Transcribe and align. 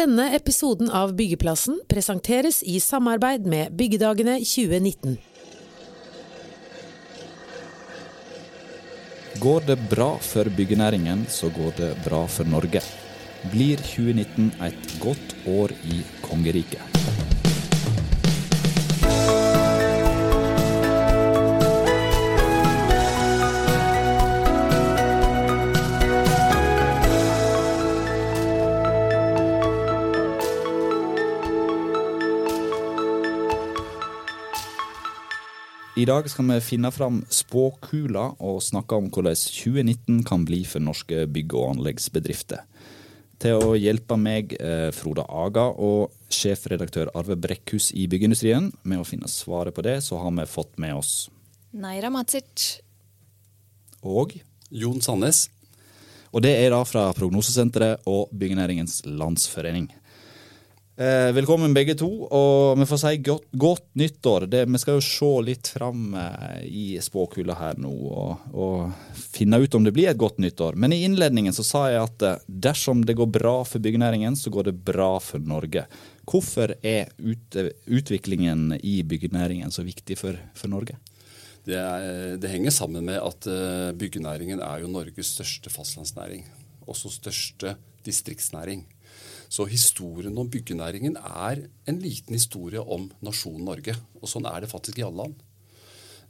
Denne 0.00 0.30
episoden 0.32 0.88
av 0.96 1.10
Byggeplassen 1.12 1.74
presenteres 1.90 2.62
i 2.64 2.78
samarbeid 2.80 3.44
med 3.44 3.74
Byggedagene 3.76 4.38
2019. 4.40 5.18
Går 9.44 9.66
det 9.68 9.76
bra 9.90 10.08
for 10.24 10.48
byggenæringen, 10.56 11.26
så 11.28 11.50
går 11.52 11.76
det 11.82 11.90
bra 12.06 12.22
for 12.32 12.48
Norge. 12.48 12.80
Blir 13.52 13.82
2019 13.90 14.54
et 14.70 14.96
godt 15.04 15.36
år 15.58 15.76
i 15.92 16.00
kongeriket? 16.24 16.89
I 36.00 36.06
dag 36.08 36.24
skal 36.32 36.46
vi 36.48 36.54
finne 36.64 36.88
fram 36.94 37.18
spåkula 37.28 38.30
og 38.40 38.62
snakke 38.64 38.96
om 38.96 39.10
hvordan 39.12 39.34
2019 39.36 40.22
kan 40.24 40.46
bli 40.48 40.62
for 40.64 40.80
norske 40.80 41.26
bygg- 41.28 41.52
og 41.58 41.74
anleggsbedrifter. 41.74 42.62
Til 43.40 43.60
å 43.60 43.74
hjelpe 43.76 44.16
meg, 44.16 44.54
eh, 44.56 44.88
Frode 44.96 45.26
Aga 45.28 45.66
og 45.76 46.14
sjefredaktør 46.30 47.10
Arve 47.14 47.36
Brekkhus 47.36 47.90
i 47.92 48.06
Byggeindustrien 48.06 48.72
med 48.82 48.98
å 48.98 49.04
finne 49.04 49.28
svaret 49.28 49.74
på 49.74 49.82
det, 49.82 49.98
så 50.00 50.16
har 50.22 50.30
vi 50.30 50.48
fått 50.48 50.78
med 50.78 50.94
oss 50.94 51.28
Naira 51.74 52.08
Matsic. 52.08 52.80
Og 54.02 54.40
Jon 54.70 55.02
Sandnes. 55.02 55.50
Og 56.32 56.40
det 56.40 56.56
er 56.64 56.70
da 56.70 56.82
fra 56.84 57.12
Prognosesenteret 57.12 58.00
og 58.06 58.30
Byggenæringens 58.32 59.02
Landsforening. 59.04 59.90
Eh, 61.00 61.32
velkommen 61.32 61.72
begge 61.72 61.94
to, 61.96 62.08
og 62.28 62.76
vi 62.76 62.84
får 62.84 62.98
si 63.00 63.10
godt, 63.24 63.46
godt 63.56 63.86
nyttår. 63.96 64.44
Det, 64.52 64.66
vi 64.68 64.80
skal 64.82 64.98
jo 64.98 65.04
se 65.06 65.30
litt 65.46 65.70
fram 65.72 66.10
eh, 66.12 66.58
i 66.68 66.82
spåkula 67.00 67.56
her 67.56 67.80
nå 67.80 67.92
og, 67.94 68.42
og, 68.52 69.14
finne 69.16 69.62
ut 69.62 69.78
om 69.78 69.86
det 69.86 69.94
blir 69.96 70.10
et 70.10 70.20
godt 70.20 70.36
nyttår. 70.44 70.76
Men 70.76 70.92
i 70.92 70.98
innledningen 71.06 71.56
så 71.56 71.64
sa 71.64 71.86
jeg 71.88 72.02
at 72.02 72.26
eh, 72.28 72.44
dersom 72.68 73.06
det 73.08 73.16
går 73.16 73.30
bra 73.32 73.54
for 73.64 73.80
byggenæringen, 73.80 74.36
så 74.36 74.52
går 74.52 74.68
det 74.68 74.76
bra 74.90 75.14
for 75.24 75.40
Norge. 75.40 75.86
Hvorfor 76.28 76.76
er 76.84 77.08
ut, 77.16 77.56
utviklingen 77.88 78.76
i 78.84 78.98
byggenæringen 79.00 79.72
så 79.72 79.86
viktig 79.88 80.20
for, 80.20 80.36
for 80.52 80.68
Norge? 80.68 81.00
Det, 81.64 81.80
er, 81.80 82.36
det, 82.36 82.52
henger 82.52 82.76
sammen 82.76 83.08
med 83.08 83.22
at 83.24 83.48
uh, 83.48 83.88
byggenæringen 83.96 84.60
er 84.60 84.84
jo 84.84 84.92
Norges 84.92 85.32
største 85.32 85.72
fastlandsnæring. 85.72 86.44
Også 86.84 87.08
største 87.16 87.78
distriktsnæring. 88.04 88.84
Så 89.50 89.66
historien 89.66 90.36
om 90.38 90.48
byggenæringen 90.50 91.16
er 91.18 91.64
en 91.90 92.00
liten 92.02 92.36
historie 92.36 92.80
om 92.80 93.08
nasjonen 93.24 93.66
Norge. 93.66 93.96
Og 94.20 94.30
sånn 94.30 94.46
er 94.46 94.62
det 94.62 94.70
faktisk 94.70 95.00
i 95.00 95.06
alle 95.06 95.24
land. 95.24 95.40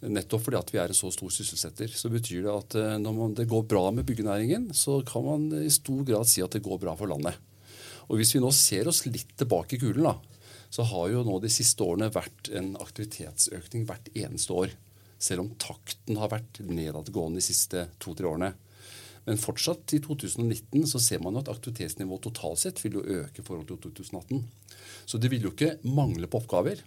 Nettopp 0.01 0.47
fordi 0.47 0.57
at 0.57 0.73
vi 0.73 0.81
er 0.81 0.89
en 0.89 0.97
så 0.97 1.11
stor 1.13 1.33
sysselsetter, 1.35 1.93
så 1.93 2.09
betyr 2.09 2.47
det 2.47 2.55
at 2.55 2.77
uh, 2.81 2.95
når 2.97 3.17
man, 3.19 3.35
det 3.37 3.51
går 3.51 3.67
bra 3.69 3.83
med 3.93 4.07
byggenæringen, 4.09 4.71
så 4.73 5.03
kan 5.05 5.27
man 5.27 5.49
i 5.61 5.69
stor 5.73 6.01
grad 6.09 6.31
si 6.31 6.41
at 6.41 6.57
det 6.57 6.65
går 6.65 6.81
bra 6.81 6.97
for 6.97 7.13
landet. 7.13 7.37
Og 8.09 8.17
hvis 8.17 8.33
vi 8.35 8.41
nå 8.41 8.49
ser 8.57 8.89
oss 8.89 9.05
litt 9.05 9.37
tilbake 9.37 9.77
i 9.77 9.83
kulen, 9.83 10.09
da, 10.09 10.17
så 10.73 10.87
har 10.89 11.11
jo 11.13 11.27
nå 11.27 11.37
de 11.45 11.53
siste 11.53 11.85
årene 11.85 12.09
vært 12.15 12.49
en 12.57 12.73
aktivitetsøkning 12.81 13.85
hvert 13.91 14.09
eneste 14.17 14.57
år 14.57 14.73
selv 15.21 15.45
om 15.45 15.53
takten 15.61 16.17
har 16.17 16.33
vært 16.33 16.63
nedadgående 16.65 17.41
de 17.41 17.45
siste 17.45 17.85
to-tre 18.01 18.29
årene. 18.31 18.55
Men 19.27 19.41
fortsatt 19.41 19.95
i 19.97 20.01
2019 20.03 20.87
så 20.89 21.01
ser 21.03 21.21
man 21.25 21.37
jo 21.37 21.43
at 21.45 21.53
aktivitetsnivået 21.53 22.25
totalt 22.29 22.63
sett 22.63 22.81
vil 22.85 22.99
jo 22.99 23.05
øke 23.21 23.43
i 23.43 23.47
forhold 23.47 23.69
til 23.69 23.81
2018. 23.91 24.43
Så 25.07 25.21
det 25.21 25.31
vil 25.33 25.45
jo 25.47 25.53
ikke 25.55 25.77
mangle 25.85 26.31
på 26.31 26.41
oppgaver. 26.41 26.81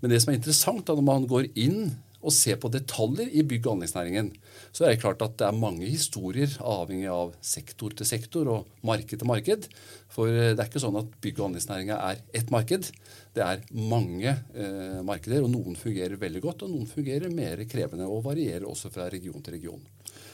Men 0.00 0.12
det 0.12 0.20
som 0.22 0.32
er 0.32 0.38
interessant 0.40 0.86
da, 0.86 0.96
når 0.96 1.06
man 1.06 1.26
går 1.30 1.50
inn 1.58 1.96
og 2.18 2.34
ser 2.34 2.56
på 2.58 2.70
detaljer 2.74 3.30
i 3.30 3.44
bygg- 3.46 3.68
og 3.68 3.76
anleggsnæringen, 3.76 4.32
så 4.74 4.84
er 4.84 4.92
det 4.92 5.02
klart 5.04 5.22
at 5.22 5.36
det 5.38 5.46
er 5.46 5.54
mange 5.54 5.86
historier 5.86 6.50
avhengig 6.66 7.06
av 7.12 7.36
sektor 7.46 7.94
til 7.94 8.08
sektor 8.10 8.50
og 8.50 8.72
marked 8.86 9.20
til 9.20 9.30
marked. 9.30 9.68
For 10.10 10.26
det 10.26 10.56
er 10.58 10.66
ikke 10.66 10.82
sånn 10.82 10.98
at 10.98 11.12
bygg- 11.22 11.38
og 11.38 11.50
anleggsnæringa 11.50 11.98
er 12.10 12.22
ett 12.34 12.50
marked. 12.50 12.90
Det 13.38 13.44
er 13.44 13.62
mange 13.70 14.32
eh, 14.34 14.98
markeder, 15.06 15.44
og 15.46 15.52
noen 15.54 15.78
fungerer 15.78 16.18
veldig 16.18 16.42
godt, 16.42 16.66
og 16.66 16.74
noen 16.74 16.90
fungerer 16.90 17.30
mer 17.30 17.62
krevende 17.70 18.10
og 18.10 18.24
varierer 18.26 18.66
også 18.66 18.90
fra 18.90 19.06
region 19.12 19.38
til 19.38 19.54
region. 19.54 19.84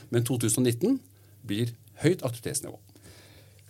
Men 0.08 0.24
2019 0.24 0.96
blir 1.46 1.74
høyt 2.02 2.24
aktivitetsnivå. 2.26 2.78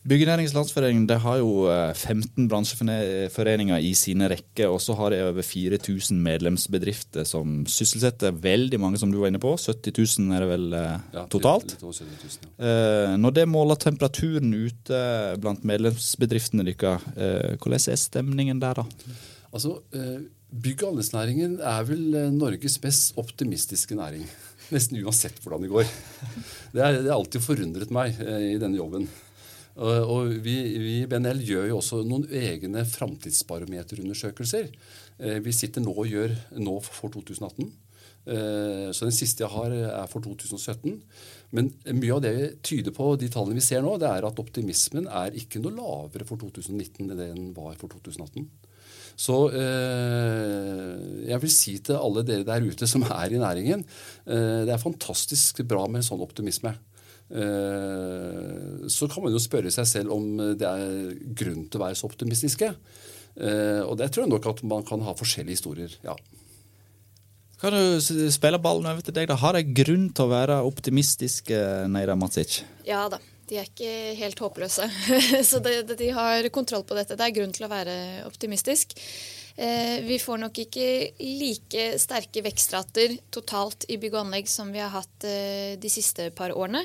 Byggenæringens 0.05 0.53
Landsforening 0.53 1.07
har 1.09 1.39
jo 1.41 1.65
15 1.97 2.45
bransjeforeninger 2.53 3.81
i 3.81 3.95
sine 3.97 4.29
rekker, 4.29 4.69
og 4.69 4.83
så 4.85 4.93
har 4.99 5.15
de 5.15 5.23
over 5.31 5.41
4000 5.41 6.19
medlemsbedrifter 6.21 7.25
som 7.25 7.63
sysselsetter 7.65 8.37
veldig 8.37 8.83
mange, 8.83 9.01
som 9.01 9.09
du 9.09 9.23
var 9.23 9.33
inne 9.33 9.41
på. 9.41 9.55
70 9.57 10.19
000 10.21 10.37
er 10.37 10.45
det 10.45 10.51
vel 10.51 10.77
ja, 10.77 11.25
totalt? 11.33 11.79
Over 11.81 11.97
70 11.97 12.37
000, 12.37 12.53
ja. 12.59 13.17
Når 13.17 13.37
det 13.41 13.47
måler 13.49 13.81
temperaturen 13.81 14.53
ute 14.53 15.01
blant 15.41 15.65
medlemsbedriftene 15.65 16.69
deres, 16.69 17.09
hvordan 17.57 17.81
er 17.81 18.03
stemningen 18.05 18.61
der 18.61 18.83
da? 18.83 18.89
Altså, 19.55 19.79
Bygg- 20.55 20.85
og 20.85 20.93
anleggsnæringen 20.93 21.57
er 21.65 21.87
vel 21.89 22.05
Norges 22.37 22.77
mest 22.85 23.17
optimistiske 23.19 23.97
næring. 23.97 24.29
Nesten 24.73 25.01
uansett 25.05 25.37
hvordan 25.43 25.65
det 25.65 25.73
går. 25.73 25.89
Det 26.73 26.83
har 26.83 26.99
alltid 27.13 27.45
forundret 27.45 27.93
meg 27.95 28.17
i 28.17 28.57
denne 28.61 28.79
jobben. 28.79 29.09
Og 29.75 30.31
vi, 30.45 30.55
vi 30.79 30.99
i 31.03 31.07
BNL 31.11 31.41
gjør 31.43 31.69
jo 31.73 31.79
også 31.81 32.03
noen 32.07 32.29
egne 32.31 32.85
framtidsbarometerundersøkelser. 32.87 34.69
Vi 35.43 35.55
sitter 35.55 35.83
nå 35.83 35.95
og 35.95 36.11
gjør 36.11 36.35
nå 36.63 36.77
for 36.87 37.11
2018. 37.15 37.73
Så 38.25 39.05
den 39.05 39.15
siste 39.15 39.45
jeg 39.45 39.53
har, 39.53 39.75
er 39.75 40.07
for 40.11 40.25
2017. 40.25 40.95
Men 41.55 41.73
mye 41.93 42.15
av 42.17 42.23
det 42.25 42.37
tyder 42.65 42.95
på, 42.95 43.13
de 43.21 43.29
tallene 43.33 43.59
vi 43.59 43.67
ser 43.67 43.83
nå, 43.85 43.97
det 44.01 44.09
er 44.11 44.27
at 44.27 44.41
optimismen 44.41 45.11
er 45.11 45.37
ikke 45.39 45.61
noe 45.63 45.75
lavere 45.77 46.27
for 46.29 46.41
2019 46.41 47.05
enn 47.05 47.19
det 47.19 47.33
den 47.35 47.51
var 47.57 47.77
for 47.81 47.93
2018. 47.93 48.47
Så 49.15 49.37
eh, 49.55 51.29
jeg 51.31 51.41
vil 51.45 51.53
si 51.55 51.77
til 51.85 52.01
alle 52.01 52.25
dere 52.27 52.47
der 52.49 52.67
ute 52.67 52.89
som 52.91 53.05
er 53.07 53.35
i 53.35 53.41
næringen, 53.41 53.85
eh, 54.27 54.65
det 54.67 54.75
er 54.75 54.83
fantastisk 54.83 55.63
bra 55.69 55.87
med 55.87 56.03
en 56.03 56.09
sånn 56.11 56.25
optimisme. 56.25 56.75
Eh, 57.31 58.87
så 58.91 59.09
kan 59.11 59.25
man 59.25 59.35
jo 59.35 59.43
spørre 59.43 59.73
seg 59.73 59.89
selv 59.89 60.15
om 60.15 60.31
det 60.59 60.69
er 60.69 61.15
grunn 61.37 61.67
til 61.69 61.81
å 61.81 61.85
være 61.87 61.99
så 61.99 62.11
optimistiske. 62.11 62.75
Eh, 63.35 63.83
og 63.83 63.99
det 63.99 64.13
tror 64.13 64.27
jeg 64.27 64.35
nok 64.35 64.49
at 64.53 64.65
man 64.67 64.87
kan 64.87 65.03
ha 65.07 65.15
forskjellige 65.19 65.61
historier. 65.61 66.01
ja. 66.07 66.17
Kan 67.65 67.73
du 67.73 68.29
spille 68.35 68.59
ballen 68.61 68.85
over 68.91 69.01
til 69.01 69.15
deg? 69.15 69.29
da? 69.31 69.39
Har 69.41 69.57
de 69.57 69.63
grunn 69.65 70.11
til 70.13 70.27
å 70.27 70.33
være 70.33 70.59
optimistiske, 70.69 71.57
Neira 71.89 72.17
Matsic? 72.19 72.59
Ja 72.85 73.07
da. 73.09 73.23
De 73.49 73.59
er 73.61 73.69
ikke 73.69 73.95
helt 74.19 74.41
håpløse. 74.41 74.89
Så 75.51 75.61
de, 75.65 75.81
de, 75.91 76.11
har 76.17 76.49
kontroll 76.55 76.85
på 76.89 76.97
dette. 76.97 77.17
Det 77.19 77.27
er 77.27 77.35
grunn 77.37 77.53
til 77.55 77.67
å 77.67 77.73
være 77.73 77.97
optimistisk. 78.29 78.97
Eh, 79.55 80.01
vi 80.03 80.17
får 80.19 80.41
nok 80.43 80.57
ikke 80.65 80.87
like 81.21 81.85
sterke 82.03 82.43
vekstrater 82.43 83.15
totalt 83.35 83.87
i 83.87 84.01
bygg 84.03 84.17
og 84.17 84.25
anlegg 84.25 84.49
som 84.51 84.73
vi 84.75 84.81
har 84.83 84.91
hatt 84.91 85.27
eh, 85.29 85.77
de 85.79 85.91
siste 85.93 86.31
par 86.35 86.55
årene. 86.57 86.83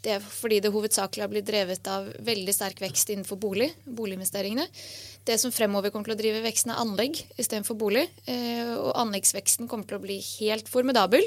Det 0.00 0.14
er 0.14 0.22
fordi 0.22 0.62
det 0.64 0.72
hovedsakelig 0.72 1.24
har 1.24 1.32
blitt 1.32 1.48
drevet 1.48 1.90
av 1.92 2.08
veldig 2.24 2.54
sterk 2.54 2.80
vekst 2.80 3.10
innenfor 3.12 3.40
bolig, 3.42 3.68
boliginvesteringene. 3.84 4.64
Det 5.26 5.36
som 5.42 5.52
fremover 5.52 5.90
kommer 5.90 6.12
til 6.12 6.14
å 6.14 6.20
drive 6.20 6.44
veksten, 6.44 6.70
er 6.72 6.80
anlegg 6.80 7.18
istedenfor 7.34 7.76
bolig. 7.80 8.06
Eh, 8.30 8.70
og 8.78 8.94
anleggsveksten 9.02 9.68
kommer 9.68 9.90
til 9.90 9.98
å 9.98 10.04
bli 10.06 10.20
helt 10.38 10.70
formidabel. 10.70 11.26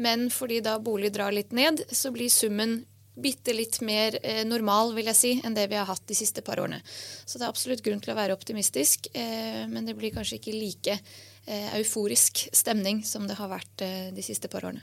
Men 0.00 0.26
fordi 0.32 0.62
da 0.64 0.78
bolig 0.82 1.12
drar 1.14 1.36
litt 1.36 1.52
ned, 1.54 1.84
så 1.92 2.10
blir 2.14 2.32
summen 2.32 2.80
bitte 3.14 3.54
litt 3.54 3.80
mer 3.86 4.18
eh, 4.22 4.42
normal 4.46 4.94
vil 4.96 5.08
jeg 5.12 5.18
si, 5.18 5.32
enn 5.44 5.54
det 5.56 5.68
vi 5.70 5.78
har 5.78 5.88
hatt 5.88 6.04
de 6.08 6.16
siste 6.18 6.42
par 6.44 6.62
årene. 6.62 6.80
Så 7.24 7.38
det 7.38 7.46
er 7.46 7.52
absolutt 7.52 7.84
grunn 7.84 8.02
til 8.02 8.14
å 8.14 8.18
være 8.18 8.36
optimistisk, 8.36 9.10
eh, 9.14 9.64
men 9.70 9.86
det 9.86 9.96
blir 9.98 10.14
kanskje 10.14 10.40
ikke 10.40 10.56
like 10.56 10.98
eh, 10.98 11.70
euforisk 11.78 12.46
stemning 12.52 13.04
som 13.06 13.28
det 13.30 13.38
har 13.38 13.52
vært 13.52 13.86
eh, 13.86 14.10
de 14.14 14.24
siste 14.24 14.50
par 14.52 14.66
årene. 14.66 14.82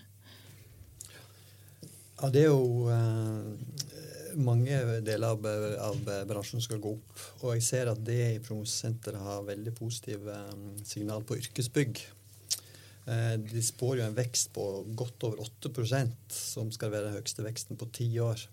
Ja, 2.22 2.30
det 2.30 2.46
er 2.46 2.52
jo 2.52 2.88
eh, 2.94 3.82
mange 4.38 4.78
deler 5.02 5.34
av, 5.34 5.46
av, 5.90 6.10
bransjen 6.30 6.64
skal 6.64 6.82
gå 6.82 6.96
opp. 6.96 7.22
Og 7.42 7.56
jeg 7.56 7.66
ser 7.66 7.92
at 7.92 8.02
det 8.06 8.20
i 8.38 8.42
Prognosesenteret 8.44 9.22
har 9.26 9.48
veldig 9.48 9.76
positive 9.78 10.40
eh, 10.46 10.84
signal 10.88 11.26
på 11.26 11.40
yrkesbygg. 11.42 12.04
Eh, 13.10 13.38
de 13.40 13.62
spår 13.66 13.98
jo 14.00 14.06
en 14.06 14.18
vekst 14.18 14.52
på 14.54 14.66
godt 14.98 15.26
over 15.26 15.42
8% 15.42 16.36
som 16.36 16.70
skal 16.74 16.94
være 16.94 17.10
den 17.10 17.18
høyeste 17.18 17.46
veksten 17.46 17.80
på 17.80 17.90
ti 17.96 18.08
år. 18.22 18.44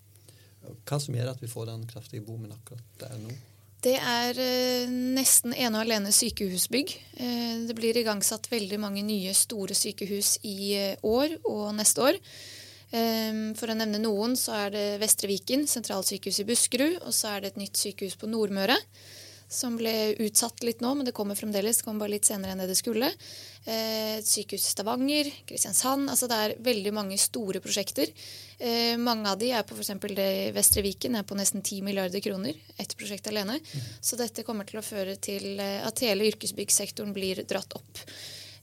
Hva 0.59 0.99
som 0.99 1.15
gjør 1.15 1.31
at 1.33 1.43
vi 1.43 1.51
får 1.51 1.69
den 1.69 1.85
kraftige 1.89 2.25
boomen 2.25 2.55
akkurat 2.55 2.99
der 3.01 3.15
nå? 3.21 3.35
Det 3.79 3.95
er 3.95 4.39
eh, 4.43 4.89
nesten 4.89 5.53
ene 5.53 5.77
og 5.77 5.85
alene 5.85 6.11
sykehusbygg. 6.11 6.95
Eh, 7.21 7.53
det 7.69 7.77
blir 7.77 7.99
igangsatt 8.01 8.49
veldig 8.51 8.81
mange 8.81 9.05
nye 9.07 9.35
store 9.37 9.77
sykehus 9.77 10.39
i 10.43 10.73
år 11.05 11.37
og 11.45 11.69
neste 11.77 12.09
år. 12.09 12.19
For 12.89 13.69
å 13.69 13.73
nevne 13.77 13.99
noen, 14.01 14.31
så 14.33 14.55
er 14.63 14.71
det 14.73 14.85
Vestre 14.97 15.27
Viken, 15.29 15.67
sentralsykehus 15.69 16.39
i 16.41 16.45
Buskerud. 16.49 16.95
Og 17.05 17.13
så 17.13 17.35
er 17.35 17.43
det 17.43 17.51
et 17.51 17.59
nytt 17.61 17.77
sykehus 17.77 18.15
på 18.17 18.25
Nordmøre. 18.25 18.79
Som 19.49 19.77
ble 19.79 20.13
utsatt 20.21 20.61
litt 20.63 20.83
nå, 20.83 20.91
men 20.95 21.07
det 21.07 21.13
kommer 21.17 21.37
fremdeles. 21.37 21.79
Det 21.79 21.85
kommer 21.87 22.05
bare 22.05 22.13
litt 22.13 22.27
senere 22.29 22.53
enn 22.53 22.61
det 22.61 22.67
det 22.69 22.77
skulle. 22.77 23.09
Eh, 23.65 24.19
et 24.19 24.29
sykehus 24.29 24.61
i 24.61 24.73
Stavanger, 24.75 25.31
Kristiansand. 25.49 26.09
altså 26.09 26.29
Det 26.29 26.37
er 26.37 26.57
veldig 26.69 26.93
mange 26.93 27.17
store 27.17 27.61
prosjekter. 27.63 28.11
Eh, 28.59 28.95
mange 29.01 29.25
av 29.31 29.39
de 29.41 29.49
er 29.51 29.65
på 29.65 29.73
f.eks. 29.73 29.95
det 30.13 30.27
i 30.45 30.51
Vestre 30.53 30.85
Viken 30.85 31.17
er 31.17 31.25
på 31.25 31.37
nesten 31.39 31.63
10 31.63 31.81
milliarder 31.81 32.21
kroner. 32.21 32.53
Ett 32.77 32.95
prosjekt 32.95 33.27
alene. 33.27 33.57
Så 33.99 34.19
dette 34.21 34.45
kommer 34.45 34.69
til 34.69 34.79
å 34.79 34.85
føre 34.85 35.17
til 35.17 35.59
at 35.59 36.05
hele 36.05 36.29
yrkesbyggsektoren 36.29 37.15
blir 37.15 37.41
dratt 37.49 37.73
opp. 37.73 38.05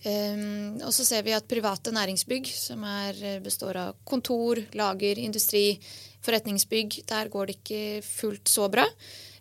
Um, 0.06 0.76
og 0.86 0.92
så 0.94 1.02
ser 1.02 1.24
vi 1.26 1.34
at 1.34 1.48
private 1.50 1.90
næringsbygg, 1.94 2.46
som 2.54 2.84
er, 2.86 3.40
består 3.42 3.78
av 3.80 3.96
kontor, 4.06 4.60
lager, 4.78 5.18
industri, 5.18 5.80
forretningsbygg, 6.26 7.00
der 7.10 7.30
går 7.32 7.48
det 7.48 7.56
ikke 7.58 7.80
fullt 8.06 8.50
så 8.50 8.68
bra. 8.70 8.84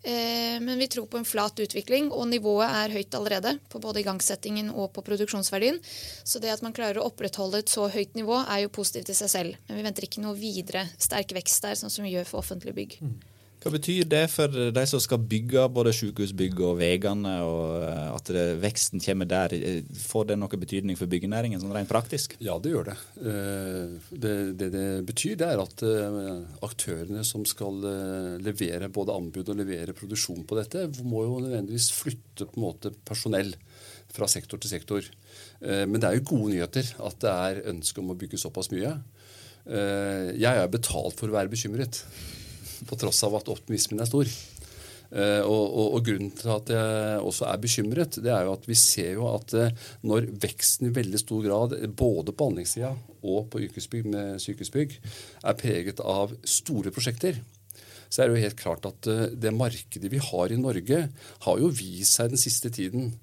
Uh, 0.05 0.57
men 0.65 0.81
vi 0.81 0.87
tror 0.89 1.05
på 1.11 1.19
en 1.21 1.27
flat 1.27 1.61
utvikling, 1.61 2.09
og 2.09 2.25
nivået 2.31 2.65
er 2.65 2.95
høyt 2.97 3.17
allerede. 3.17 3.55
På 3.69 3.81
både 3.83 4.01
igangsettingen 4.01 4.71
og 4.73 4.89
på 4.95 5.05
produksjonsverdien. 5.05 5.77
Så 6.23 6.41
det 6.41 6.55
at 6.55 6.65
man 6.65 6.73
klarer 6.73 7.01
å 7.01 7.11
opprettholde 7.11 7.61
et 7.61 7.69
så 7.69 7.85
høyt 7.91 8.17
nivå, 8.17 8.41
er 8.41 8.65
jo 8.65 8.73
positivt 8.73 9.13
i 9.13 9.19
seg 9.21 9.33
selv. 9.35 9.61
Men 9.67 9.81
vi 9.81 9.85
venter 9.85 10.09
ikke 10.09 10.25
noe 10.25 10.37
videre 10.39 10.87
sterk 10.97 11.37
vekst 11.37 11.67
der, 11.67 11.77
sånn 11.77 11.93
som 11.93 12.07
vi 12.07 12.15
gjør 12.17 12.29
for 12.31 12.41
offentlige 12.41 12.79
bygg. 12.81 12.99
Mm. 13.05 13.17
Hva 13.65 13.71
betyr 13.73 14.05
det 14.05 14.27
for 14.29 14.53
de 14.53 14.81
som 14.85 15.01
skal 15.01 15.23
bygge 15.25 15.63
både 15.73 15.89
sykehusbygg 15.97 16.59
og 16.67 16.75
veiene, 16.77 17.31
og 17.41 17.79
eh, 17.81 18.11
at 18.13 18.27
det, 18.29 18.43
veksten 18.61 19.01
kommer 19.01 19.25
der? 19.25 19.55
Får 20.03 20.27
det 20.29 20.37
noe 20.37 20.59
betydning 20.61 20.99
for 20.99 21.09
byggenæringen 21.09 21.63
sånn 21.63 21.73
rent 21.73 21.89
praktisk? 21.89 22.35
Ja, 22.45 22.59
det 22.61 22.75
gjør 22.75 22.91
det. 22.91 22.95
Eh, 23.23 23.95
det. 24.11 24.35
Det 24.59 24.67
det, 24.75 24.83
betyr, 25.09 25.33
det 25.41 25.47
er 25.49 25.63
at 25.63 25.81
eh, 25.81 26.29
aktørene 26.67 27.25
som 27.25 27.47
skal 27.49 27.81
levere 28.45 28.91
både 28.93 29.17
anbud 29.17 29.49
og 29.49 29.57
levere 29.57 29.97
produksjon 29.97 30.45
på 30.45 30.61
dette, 30.61 30.85
må 31.01 31.25
jo 31.25 31.41
nødvendigvis 31.47 31.89
flytte 31.97 32.45
på 32.45 32.61
en 32.61 32.67
måte 32.67 32.93
personell 33.09 33.55
fra 34.13 34.29
sektor 34.29 34.61
til 34.61 34.75
sektor. 34.75 35.09
Men 35.65 35.97
det 35.97 36.05
er 36.05 36.19
jo 36.19 36.27
gode 36.35 36.53
nyheter 36.53 36.93
at 37.01 37.17
det 37.25 37.33
er 37.33 37.65
ønske 37.73 37.99
om 37.99 38.13
å 38.13 38.19
bygge 38.19 38.37
såpass 38.39 38.69
mye. 38.71 38.93
Jeg 39.65 40.61
er 40.61 40.71
betalt 40.71 41.17
for 41.17 41.27
å 41.31 41.35
være 41.35 41.51
bekymret 41.51 42.03
på 42.89 42.97
tross 42.99 43.23
av 43.27 43.37
at 43.39 43.51
optimismen 43.53 44.03
er 44.03 44.09
stor. 44.09 44.29
Uh, 45.15 45.45
og, 45.45 45.63
og, 45.69 45.87
og, 45.95 45.99
Grunnen 46.03 46.31
til 46.33 46.49
at 46.49 46.69
jeg 46.73 47.19
også 47.23 47.45
er 47.47 47.59
bekymret, 47.61 48.17
det 48.25 48.31
er 48.33 48.47
jo 48.47 48.55
at 48.55 48.65
vi 48.67 48.77
ser 48.79 49.13
jo 49.19 49.27
at 49.29 49.53
uh, 49.53 49.83
når 50.03 50.31
veksten 50.43 50.89
i 50.89 50.95
veldig 50.95 51.21
stor 51.21 51.43
grad, 51.45 51.75
både 51.95 52.33
på 52.35 52.47
anleggssida 52.49 52.89
og 53.21 53.45
på 53.53 53.61
yrkesbygg 53.67 54.09
med 54.11 54.41
sykehusbygg, 54.43 54.95
er 55.45 55.59
preget 55.59 56.01
av 56.01 56.33
store 56.41 56.93
prosjekter, 56.95 57.37
så 58.09 58.23
er 58.23 58.27
det 58.27 58.35
jo 58.35 58.45
helt 58.47 58.59
klart 58.59 58.87
at 58.89 59.11
uh, 59.11 59.27
det 59.31 59.53
markedet 59.55 60.11
vi 60.11 60.23
har 60.31 60.51
i 60.51 60.59
Norge, 60.59 60.99
har 61.45 61.61
jo 61.61 61.71
vist 61.71 62.17
seg 62.17 62.33
den 62.33 62.41
siste 62.41 62.73
tiden 62.73 63.13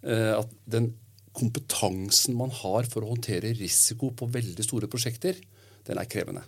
at 0.00 0.48
den 0.64 0.86
kompetansen 1.36 2.32
man 2.32 2.48
har 2.56 2.86
for 2.88 3.04
å 3.04 3.10
håndtere 3.10 3.50
risiko 3.58 4.08
på 4.16 4.30
veldig 4.32 4.64
store 4.64 4.88
prosjekter, 4.88 5.36
den 5.84 6.00
er 6.00 6.08
krevende. 6.08 6.40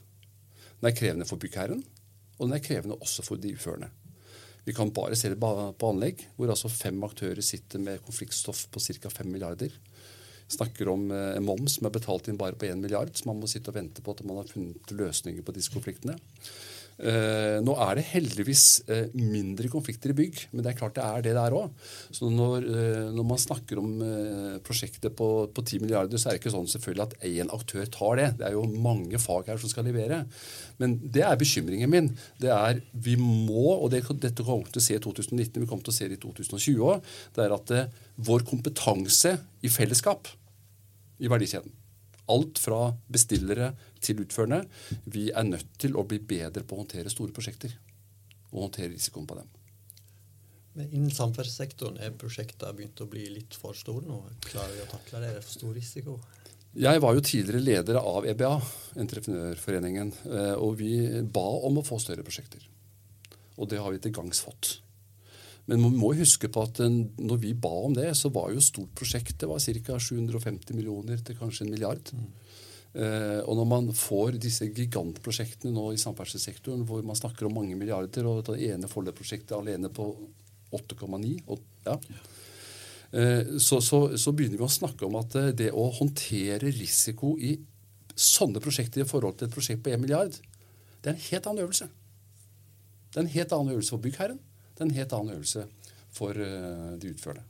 Den 0.79 0.89
er 0.89 0.97
krevende 0.97 1.27
for 1.29 1.37
byggherren, 1.43 1.83
og 2.39 2.47
den 2.47 2.57
er 2.57 2.65
krevende 2.65 2.99
også 3.01 3.25
for 3.27 3.41
de 3.41 3.55
uførende. 3.57 3.91
Vi 4.65 4.75
kan 4.75 4.93
bare 4.95 5.17
se 5.19 5.33
det 5.33 5.41
på 5.41 5.89
anlegg, 5.89 6.23
hvor 6.37 6.53
altså 6.53 6.71
fem 6.71 7.01
aktører 7.03 7.43
sitter 7.43 7.83
med 7.83 8.03
konfliktstoff 8.07 8.69
på 8.71 8.81
ca. 8.81 9.11
5 9.11 9.27
milliarder. 9.27 9.75
Snakker 10.53 10.91
om 10.93 11.09
eh, 11.11 11.33
en 11.37 11.47
moms 11.47 11.79
som 11.79 11.89
er 11.89 11.95
betalt 11.95 12.29
inn 12.31 12.39
bare 12.39 12.59
på 12.59 12.69
1 12.69 12.79
milliard, 12.79 13.11
så 13.17 13.27
man 13.31 13.41
må 13.41 13.51
sitte 13.51 13.73
og 13.73 13.79
vente 13.79 14.05
på 14.05 14.15
at 14.15 14.23
man 14.29 14.39
har 14.39 14.51
funnet 14.51 14.95
løsninger 14.95 15.43
på 15.43 15.55
disse 15.57 15.73
konfliktene. 15.75 16.15
Eh, 17.01 17.59
nå 17.65 17.75
er 17.83 17.99
det 17.99 18.05
heldigvis 18.11 18.65
eh, 18.93 19.09
mindre 19.17 19.71
konflikter 19.73 20.13
i 20.13 20.17
bygg, 20.17 20.43
men 20.53 20.63
det 20.63 20.73
er 20.73 20.79
klart 20.79 20.95
det 20.99 21.07
er 21.07 21.25
det 21.25 21.35
der 21.39 21.57
òg. 21.57 21.73
Så 22.15 22.29
når, 22.31 22.67
eh, 22.69 23.09
når, 23.15 23.27
man 23.33 23.41
snakker 23.41 23.81
om 23.81 23.91
prosjektet 24.67 25.17
på, 25.19 25.29
på 25.55 25.65
10 25.65 25.83
milliarder, 25.83 26.21
så 26.21 26.29
er 26.29 26.37
det 26.37 26.43
ikke 26.43 26.55
sånn 26.55 26.71
selvfølgelig 26.71 27.07
at 27.09 27.17
én 27.29 27.53
aktør 27.55 27.89
tar 27.97 28.21
det. 28.21 28.29
Det 28.39 28.49
er 28.49 28.57
jo 28.57 28.67
mange 28.85 29.21
fag 29.23 29.51
her 29.51 29.61
som 29.63 29.73
skal 29.73 29.89
levere. 29.89 30.23
Men 30.83 30.99
det 31.03 31.25
er 31.27 31.41
bekymringen 31.41 31.91
min. 31.93 32.13
Det 32.43 32.53
er 32.55 32.83
vi 32.93 33.17
må, 33.21 33.79
og 33.79 33.91
det, 33.95 34.05
dette 34.23 34.47
kommer 34.47 34.69
vi 34.69 34.77
til 34.77 34.85
å 34.85 34.87
se 34.89 34.99
i 34.99 35.03
2019, 35.03 35.63
vi 35.65 35.69
kommer 35.69 35.87
til 35.87 35.95
å 35.95 35.99
se 35.99 36.11
det 36.11 36.21
i 36.21 36.23
2020 36.23 36.89
òg, 36.93 37.13
det 37.37 37.47
er 37.47 37.57
at 37.57 37.77
vår 38.23 38.47
kompetanse 38.49 39.37
i 39.65 39.71
fellesskap 39.73 40.31
i 41.23 41.31
verdikjeden 41.31 41.82
Alt 42.31 42.61
fra 42.63 42.93
bestillere 43.11 43.73
til 44.01 44.23
utførende. 44.23 44.63
Vi 45.11 45.31
er 45.31 45.49
nødt 45.49 45.75
til 45.83 45.97
å 45.99 46.05
bli 46.07 46.21
bedre 46.23 46.63
på 46.63 46.77
å 46.77 46.85
håndtere 46.85 47.11
store 47.11 47.35
prosjekter 47.35 47.75
og 48.53 48.67
håndtere 48.67 48.93
risikoen 48.93 49.27
på 49.27 49.39
dem. 49.41 49.51
Men 50.77 50.93
Innen 50.93 51.13
samferdselssektoren 51.13 51.99
er 52.01 52.15
prosjektene 52.17 52.77
begynt 52.77 53.03
å 53.05 53.09
bli 53.11 53.27
litt 53.35 53.57
for 53.59 53.77
store 53.77 54.07
nå? 54.09 54.23
Klarer 54.47 54.77
vi 54.77 54.85
å 54.85 54.91
takle 54.93 55.21
det? 55.21 55.33
Er 55.33 55.41
det 55.41 55.45
for 55.45 55.59
stor 55.59 55.75
risiko? 55.77 56.17
Jeg 56.73 57.03
var 57.05 57.13
jo 57.13 57.25
tidligere 57.25 57.61
leder 57.61 57.99
av 58.01 58.25
EBA, 58.25 58.55
Entreprenørforeningen, 59.03 60.13
eh, 60.25 60.55
og 60.57 60.79
vi 60.79 60.95
ba 61.21 61.45
om 61.69 61.83
å 61.83 61.85
få 61.85 61.99
større 62.01 62.25
prosjekter. 62.25 62.65
Og 63.61 63.69
det 63.69 63.83
har 63.83 63.93
vi 63.93 64.01
til 64.01 64.15
gangs 64.17 64.41
fått. 64.41 64.79
Men 65.71 65.83
man 65.85 65.95
må 65.95 66.11
huske 66.19 66.51
på 66.51 66.65
at 66.67 66.81
når 66.83 67.39
vi 67.43 67.53
ba 67.55 67.71
om 67.87 67.95
det, 67.95 68.09
så 68.19 68.33
var 68.35 68.51
jo 68.51 68.63
stort 68.65 68.91
prosjekt. 68.99 69.37
Det 69.39 69.49
var 69.51 69.63
ca. 69.63 69.99
750 69.99 70.75
millioner 70.75 71.23
til 71.23 71.39
kanskje 71.39 71.67
en 71.67 71.75
milliard. 71.75 72.11
Mm. 72.13 72.31
Eh, 72.93 73.41
og 73.49 73.57
når 73.57 73.69
man 73.71 73.89
får 73.97 74.37
disse 74.43 74.67
gigantprosjektene 74.69 75.73
nå 75.73 75.87
i 75.95 76.01
samferdselssektoren, 76.01 76.85
hvor 76.89 77.05
man 77.07 77.17
snakker 77.17 77.49
om 77.49 77.57
mange 77.57 77.79
milliarder, 77.79 78.29
og 78.29 78.45
det 78.51 78.59
ene 78.69 78.91
Follo-prosjektet 78.91 79.55
alene 79.57 79.89
på 79.93 80.11
8,9 80.73 81.31
ja. 81.85 81.95
uh, 83.13 83.43
så, 83.61 83.77
så, 83.85 83.99
så, 84.17 84.33
begynner 84.33 84.57
vi 84.57 84.65
å 84.65 84.73
snakke 84.73 85.05
om 85.05 85.19
at 85.21 85.35
det 85.59 85.69
å 85.69 85.85
håndtere 85.99 86.71
risiko 86.73 87.35
i 87.37 87.59
sånne 88.17 88.61
prosjekter 88.65 89.05
i 89.05 89.09
forhold 89.09 89.37
til 89.37 89.51
et 89.51 89.57
prosjekt 89.57 89.83
på 89.85 89.93
1 89.93 90.01
milliard, 90.01 90.37
det 91.03 91.11
er 91.11 91.17
en 91.17 91.27
helt 91.27 91.49
annen 91.49 91.65
øvelse. 91.67 91.89
Det 93.13 93.21
er 93.21 93.25
en 93.27 93.35
helt 93.37 93.53
annen 93.57 93.75
øvelse 93.75 93.93
for 93.93 94.05
byggherren. 94.05 94.41
Det 94.83 94.89
er 94.89 94.91
en 94.91 94.99
helt 94.99 95.17
annen 95.17 95.35
øvelse 95.37 95.65
for 96.13 96.37
uh, 96.37 96.93
de 96.99 97.13
utførende. 97.15 97.45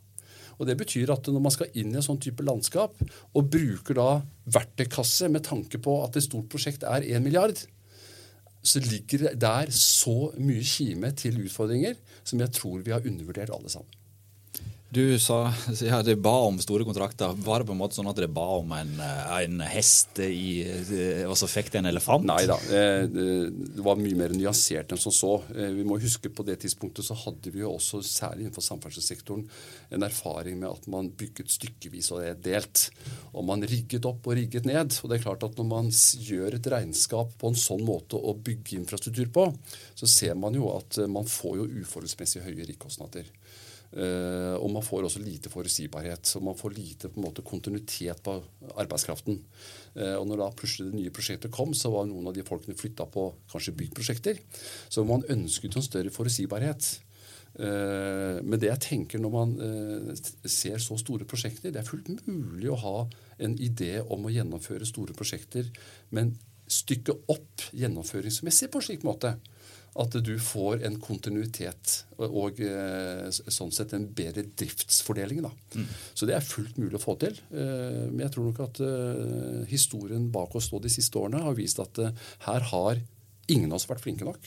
Og 0.60 0.66
Det 0.68 0.76
betyr 0.78 1.10
at 1.10 1.26
når 1.26 1.40
man 1.42 1.54
skal 1.54 1.72
inn 1.74 1.94
i 1.94 1.98
en 1.98 2.04
sånn 2.04 2.20
type 2.22 2.44
landskap, 2.44 2.98
og 3.34 3.48
bruker 3.50 3.96
da 3.98 4.08
verktøykasse 4.52 5.30
med 5.32 5.46
tanke 5.48 5.80
på 5.82 5.96
at 6.04 6.18
et 6.18 6.26
stort 6.26 6.50
prosjekt 6.52 6.84
er 6.86 7.06
1 7.08 7.24
milliard, 7.24 7.56
så 8.62 8.78
ligger 8.84 9.24
det 9.24 9.32
der 9.42 9.72
så 9.74 10.30
mye 10.38 10.62
kime 10.62 11.10
til 11.18 11.40
utfordringer 11.42 11.96
som 12.22 12.38
jeg 12.44 12.54
tror 12.54 12.84
vi 12.84 12.94
har 12.94 13.02
undervurdert 13.08 13.50
alle 13.50 13.72
sammen. 13.72 14.01
Du 14.92 15.18
sa 15.18 15.54
ja, 15.80 16.02
det 16.04 16.18
ba 16.20 16.34
om 16.44 16.58
store 16.60 16.84
kontrakter. 16.84 17.32
Var 17.32 17.62
det 17.62 17.66
på 17.70 17.72
en 17.72 17.78
måte 17.80 17.96
sånn 17.96 18.10
at 18.10 18.18
det 18.20 18.26
ba 18.28 18.44
om 18.58 18.74
en, 18.76 18.90
eh, 19.00 19.30
en 19.46 19.62
hest, 19.64 20.20
i, 20.20 20.66
eh, 20.68 21.22
og 21.24 21.32
så 21.40 21.48
fikk 21.48 21.70
det 21.72 21.80
en 21.80 21.88
elefant? 21.88 22.26
Nei 22.28 22.42
da. 22.50 22.58
Eh, 22.68 23.06
det 23.08 23.86
var 23.86 23.96
mye 23.96 24.18
mer 24.20 24.34
nyansert 24.36 24.92
enn 24.92 25.00
som 25.00 25.14
så. 25.16 25.32
Vi 25.48 25.86
må 25.88 25.96
huske 26.02 26.28
På 26.32 26.44
det 26.44 26.58
tidspunktet 26.60 27.04
så 27.04 27.16
hadde 27.16 27.50
vi 27.52 27.60
jo 27.60 27.72
også, 27.72 28.02
særlig 28.04 28.46
innenfor 28.46 28.64
samferdselssektoren, 28.64 29.48
en 29.92 30.04
erfaring 30.04 30.60
med 30.60 30.70
at 30.70 30.86
man 30.88 31.08
bygget 31.08 31.48
stykkevis 31.48 32.12
og 32.12 32.42
delt. 32.44 32.90
Og 33.32 33.44
man 33.48 33.64
rigget 33.64 34.04
opp 34.08 34.26
og 34.28 34.36
rigget 34.36 34.68
ned. 34.68 34.92
Og 35.02 35.08
det 35.08 35.18
er 35.18 35.24
klart 35.24 35.44
at 35.44 35.56
når 35.56 35.68
man 35.72 35.88
gjør 35.88 36.56
et 36.56 36.72
regnskap 36.72 37.32
på 37.40 37.48
en 37.48 37.56
sånn 37.56 37.84
måte 37.84 38.20
å 38.20 38.36
bygge 38.36 38.76
infrastruktur 38.80 39.32
på, 39.32 39.48
så 39.96 40.08
ser 40.08 40.36
man 40.36 40.56
jo 40.56 40.68
at 40.76 41.00
man 41.08 41.24
får 41.24 41.62
jo 41.62 41.70
uforholdsmessig 41.80 42.44
høye 42.44 42.68
rikkostnader. 42.74 43.24
Uh, 43.92 44.56
og 44.56 44.70
man 44.72 44.84
får 44.84 45.04
også 45.04 45.20
lite 45.20 45.50
forutsigbarhet. 45.52 46.24
Så 46.28 46.40
man 46.44 46.56
får 46.56 46.74
lite 46.76 47.10
på 47.12 47.20
en 47.20 47.26
måte, 47.26 47.44
kontinuitet 47.44 48.22
på 48.24 48.38
arbeidskraften. 48.72 49.40
Uh, 49.96 50.16
og 50.16 50.26
når 50.30 50.40
da 50.40 50.50
plutselig 50.56 50.90
det 50.90 51.00
nye 51.00 51.14
prosjektet 51.14 51.52
kom, 51.52 51.74
så 51.76 51.92
var 51.92 52.08
noen 52.08 52.30
av 52.30 52.36
de 52.36 52.44
folkene 52.46 52.78
flytta 52.78 53.06
på 53.12 53.28
kanskje 53.52 53.76
byggprosjekter. 53.82 54.40
Så 54.88 55.04
man 55.08 55.26
ønsket 55.32 55.76
en 55.76 55.84
større 55.84 56.12
forutsigbarhet. 56.14 56.88
Uh, 57.52 58.40
men 58.40 58.56
det 58.56 58.70
jeg 58.70 58.84
tenker 58.86 59.20
når 59.20 59.32
man 59.34 59.50
ser 60.48 60.78
så 60.80 60.96
store 60.96 61.26
prosjekter 61.28 61.68
Det 61.68 61.82
er 61.82 61.84
fullt 61.84 62.08
mulig 62.24 62.70
å 62.72 62.78
ha 62.80 62.94
en 63.44 63.58
idé 63.60 63.98
om 64.00 64.24
å 64.24 64.32
gjennomføre 64.32 64.88
store 64.88 65.12
prosjekter, 65.12 65.68
men 66.16 66.32
stykke 66.72 67.12
opp 67.28 67.66
gjennomføringsmessig 67.76 68.70
på 68.72 68.80
en 68.80 68.86
slik 68.86 69.04
måte 69.04 69.34
at 70.00 70.14
du 70.24 70.32
får 70.40 70.86
en 70.86 70.94
kontinuitet 71.00 71.98
og, 72.16 72.60
eh, 72.64 73.28
sånn 73.28 73.72
sett 73.74 73.92
en 73.92 74.06
bedre 74.08 74.44
driftsfordeling. 74.56 75.42
Mm. 75.44 75.86
Så 76.14 76.28
det 76.28 76.36
er 76.36 76.46
fullt 76.46 76.78
mulig 76.80 76.96
å 76.96 77.02
få 77.02 77.18
til. 77.20 77.36
Eh, 77.52 78.08
men 78.08 78.24
jeg 78.24 78.32
tror 78.32 78.48
nok 78.48 78.60
at 78.64 78.80
eh, 78.80 79.66
historien 79.68 80.30
bak 80.32 80.56
oss 80.56 80.70
de 80.72 80.92
siste 80.92 81.20
årene 81.20 81.42
har 81.44 81.58
vist 81.58 81.82
at 81.82 82.00
her 82.46 82.68
har 82.72 83.02
ingen 83.52 83.68
av 83.68 83.76
oss 83.76 83.88
vært 83.90 84.00
flinke 84.00 84.24
nok. 84.24 84.40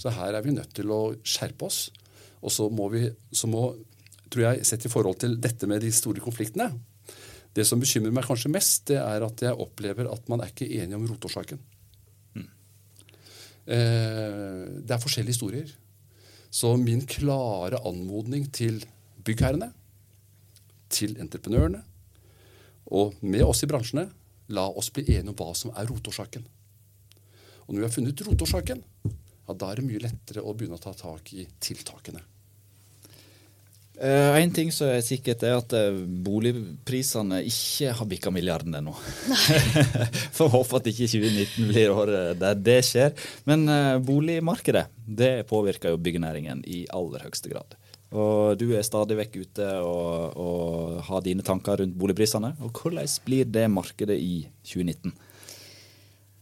Så 0.00 0.14
her 0.16 0.32
er 0.32 0.42
vi 0.42 0.56
nødt 0.56 0.72
til 0.72 0.88
å 0.90 1.12
skjerpe 1.20 1.68
oss. 1.68 1.90
Og 2.40 2.50
så 2.50 2.70
må 2.72 2.88
vi, 2.88 3.04
så 3.30 3.50
må, 3.50 3.66
tror 4.32 4.46
jeg, 4.48 4.64
sett 4.64 4.88
i 4.88 4.92
forhold 4.92 5.20
til 5.20 5.36
dette 5.42 5.68
med 5.68 5.84
de 5.84 5.92
store 5.94 6.24
konfliktene 6.24 6.72
Det 7.54 7.66
som 7.68 7.78
bekymrer 7.78 8.14
meg 8.16 8.24
kanskje 8.24 8.50
mest, 8.50 8.86
det 8.88 8.96
er 8.96 9.22
at 9.22 9.44
jeg 9.44 9.60
opplever 9.60 10.08
at 10.08 10.24
man 10.32 10.40
er 10.40 10.48
ikke 10.48 10.72
enige 10.72 10.96
om 10.96 11.04
rotårsaken. 11.04 11.60
Eh, 13.66 14.82
det 14.82 14.94
er 14.94 15.02
forskjellige 15.02 15.36
historier. 15.36 15.70
Så 16.52 16.74
min 16.76 17.04
klare 17.08 17.80
anmodning 17.88 18.48
til 18.52 18.82
byggherrene, 19.24 19.70
til 20.92 21.16
entreprenørene 21.22 21.80
og 22.92 23.14
med 23.24 23.44
oss 23.46 23.62
i 23.64 23.68
bransjene, 23.70 24.08
la 24.52 24.66
oss 24.68 24.90
bli 24.92 25.06
enige 25.14 25.32
om 25.32 25.38
hva 25.38 25.54
som 25.56 25.72
er 25.78 25.88
rotårsaken. 25.88 26.44
Og 27.64 27.70
når 27.70 27.78
vi 27.78 27.86
har 27.86 27.94
funnet 27.94 28.24
rotårsaken, 28.26 28.82
ja, 29.06 29.54
da 29.54 29.70
er 29.70 29.80
det 29.80 29.86
mye 29.86 30.02
lettere 30.02 30.42
å 30.44 30.52
begynne 30.52 30.76
å 30.76 30.82
ta 30.82 30.92
tak 30.96 31.32
i 31.32 31.46
tiltakene. 31.62 32.20
Uh, 34.02 34.34
en 34.34 34.50
ting 34.50 34.72
som 34.74 34.88
er 34.90 35.02
sikkert, 35.06 35.44
er 35.46 35.60
at 35.60 35.74
uh, 35.78 36.00
boligprisene 36.26 37.38
ikke 37.46 37.92
har 37.94 38.08
bikka 38.10 38.32
milliarden 38.34 38.74
ennå. 38.74 38.96
Får 40.36 40.50
håpe 40.50 40.80
at 40.80 40.88
ikke 40.90 41.06
2019 41.12 41.68
blir 41.68 41.94
året 41.94 42.40
der 42.40 42.58
det 42.58 42.80
skjer. 42.88 43.14
Men 43.46 43.62
uh, 43.70 44.00
boligmarkedet 44.02 44.88
det 45.06 45.32
påvirker 45.46 45.94
jo 45.94 46.02
byggenæringen 46.02 46.64
i 46.66 46.82
aller 46.90 47.22
høyeste 47.28 47.52
grad. 47.54 47.78
Og 48.12 48.58
du 48.60 48.72
er 48.76 48.84
stadig 48.84 49.16
vekk 49.22 49.38
ute 49.40 49.68
og, 49.86 50.34
og 50.36 50.98
har 51.06 51.22
dine 51.24 51.46
tanker 51.46 51.80
rundt 51.80 51.94
boligprisene. 51.96 52.56
Og 52.60 52.74
hvordan 52.74 53.08
blir 53.24 53.46
det 53.48 53.68
markedet 53.72 54.18
i 54.18 54.42
2019? 54.66 55.14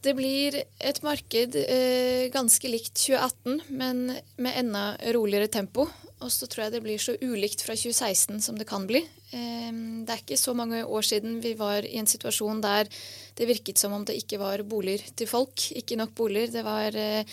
Det 0.01 0.15
blir 0.17 0.55
et 0.81 0.99
marked 1.05 1.57
eh, 1.61 2.31
ganske 2.33 2.69
likt 2.73 2.95
2018, 2.97 3.59
men 3.69 4.07
med 4.41 4.57
enda 4.57 4.85
roligere 5.13 5.51
tempo. 5.53 5.85
Og 6.21 6.29
så 6.33 6.49
tror 6.51 6.67
jeg 6.67 6.75
det 6.75 6.83
blir 6.85 7.01
så 7.01 7.15
ulikt 7.21 7.63
fra 7.65 7.75
2016 7.79 8.43
som 8.45 8.59
det 8.59 8.69
kan 8.69 8.85
bli. 8.89 9.01
Eh, 9.33 9.71
det 10.05 10.13
er 10.13 10.21
ikke 10.21 10.41
så 10.41 10.53
mange 10.57 10.83
år 10.85 11.07
siden 11.07 11.39
vi 11.45 11.55
var 11.59 11.87
i 11.87 11.97
en 12.01 12.11
situasjon 12.11 12.61
der 12.65 12.91
det 13.39 13.49
virket 13.49 13.81
som 13.81 13.95
om 13.97 14.05
det 14.05 14.19
ikke 14.21 14.41
var 14.41 14.63
boliger 14.69 15.07
til 15.17 15.31
folk. 15.31 15.71
Ikke 15.73 15.97
nok 15.97 16.13
boliger. 16.19 16.53
Det 16.59 16.65
var 16.67 16.97
eh, 16.97 17.25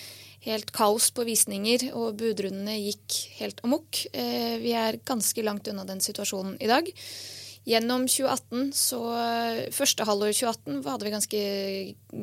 helt 0.47 0.71
kaos 0.75 1.09
på 1.11 1.25
visninger, 1.27 1.89
og 1.97 2.15
budrundene 2.19 2.77
gikk 2.79 3.17
helt 3.41 3.59
amok. 3.67 4.05
Eh, 4.13 4.55
vi 4.63 4.71
er 4.77 5.01
ganske 5.07 5.43
langt 5.43 5.67
unna 5.67 5.83
den 5.87 6.03
situasjonen 6.03 6.55
i 6.63 6.69
dag. 6.71 6.87
Gjennom 7.67 8.05
2018, 8.07 8.69
så 8.71 8.99
Første 9.75 10.05
halvår 10.07 10.31
2018 10.31 10.77
hadde 10.87 11.03
vi 11.03 11.11
ganske 11.11 11.41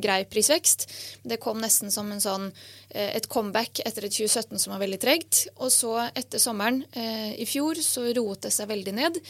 grei 0.04 0.22
prisvekst. 0.30 0.86
Det 1.28 1.36
kom 1.42 1.60
nesten 1.60 1.92
som 1.92 2.08
sånn, 2.20 2.46
eh, 2.88 3.10
et 3.18 3.28
comeback 3.28 3.82
etter 3.84 4.06
et 4.06 4.16
2017 4.16 4.58
som 4.62 4.72
var 4.72 4.80
veldig 4.80 5.00
tregt. 5.02 5.42
Og 5.58 5.68
så 5.68 5.98
etter 6.16 6.40
sommeren 6.40 6.84
eh, 6.96 7.36
i 7.36 7.44
fjor 7.44 7.76
så 7.76 8.06
roet 8.16 8.46
det 8.46 8.54
seg 8.56 8.72
veldig 8.72 8.96
ned. 8.96 9.20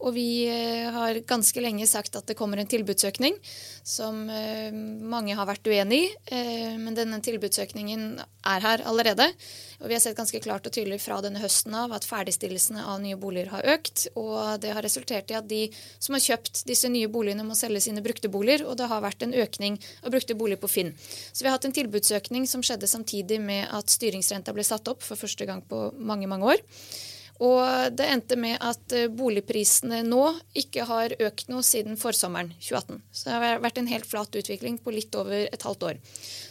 Og 0.00 0.14
vi 0.16 0.48
eh, 0.48 0.88
har 0.92 1.18
ganske 1.28 1.60
lenge 1.60 1.84
sagt 1.88 2.16
at 2.16 2.28
det 2.30 2.36
kommer 2.38 2.60
en 2.60 2.68
tilbudsøkning, 2.68 3.36
som 3.84 4.22
eh, 4.32 4.72
mange 4.72 5.36
har 5.36 5.48
vært 5.48 5.68
uenig 5.68 5.98
i. 6.06 6.08
Eh, 6.32 6.76
men 6.80 6.96
denne 6.96 7.20
tilbudsøkningen 7.24 8.06
er 8.20 8.64
her 8.64 8.84
allerede. 8.88 9.26
Og 9.80 9.90
vi 9.90 9.96
har 9.96 10.02
sett 10.02 10.16
ganske 10.16 10.40
klart 10.40 10.64
og 10.68 10.72
tydelig 10.72 11.02
fra 11.04 11.20
denne 11.24 11.42
høsten 11.42 11.76
av 11.76 11.92
at 11.96 12.08
ferdigstillelsene 12.08 12.84
av 12.84 13.02
nye 13.04 13.18
boliger 13.20 13.52
har 13.52 13.68
økt. 13.76 14.06
Og 14.16 14.56
det 14.64 14.72
har 14.76 14.84
resultert 14.86 15.32
i 15.32 15.36
at 15.36 15.48
de 15.50 15.66
som 15.98 16.16
har 16.16 16.24
kjøpt 16.24 16.64
disse 16.68 16.88
nye 16.92 17.10
boligene, 17.12 17.44
må 17.44 17.58
selge 17.58 17.84
sine 17.84 18.04
brukte 18.04 18.32
boliger. 18.32 18.64
Og 18.68 18.80
det 18.80 18.88
har 18.88 19.04
vært 19.04 19.28
en 19.28 19.36
økning 19.36 19.76
av 20.00 20.16
brukte 20.16 20.36
boliger 20.36 20.64
på 20.64 20.72
Finn. 20.78 20.96
Så 20.96 21.44
vi 21.44 21.50
har 21.50 21.58
hatt 21.58 21.68
en 21.68 21.76
tilbudsøkning 21.76 22.48
som 22.48 22.64
skjedde 22.64 22.88
samtidig 22.88 23.40
med 23.44 23.68
at 23.68 23.92
styringsrenta 23.92 24.56
ble 24.56 24.64
satt 24.64 24.88
opp 24.88 25.04
for 25.04 25.20
første 25.20 25.44
gang 25.48 25.60
på 25.60 25.90
mange, 26.00 26.28
mange 26.30 26.56
år. 26.56 26.68
Og 27.40 27.94
det 27.96 28.08
endte 28.12 28.36
med 28.36 28.58
at 28.60 28.92
eh, 28.96 29.08
boligprisene 29.08 30.02
nå 30.04 30.24
ikke 30.60 30.84
har 30.88 31.14
økt 31.16 31.48
noe 31.48 31.64
siden 31.64 31.96
forsommeren 32.00 32.52
2018. 32.58 33.00
Så 33.12 33.28
det 33.28 33.38
har 33.38 33.62
vært 33.64 33.80
en 33.80 33.88
helt 33.88 34.08
flat 34.08 34.36
utvikling 34.36 34.76
på 34.84 34.92
litt 34.92 35.16
over 35.16 35.46
et 35.46 35.64
halvt 35.64 35.88
år. 35.88 36.02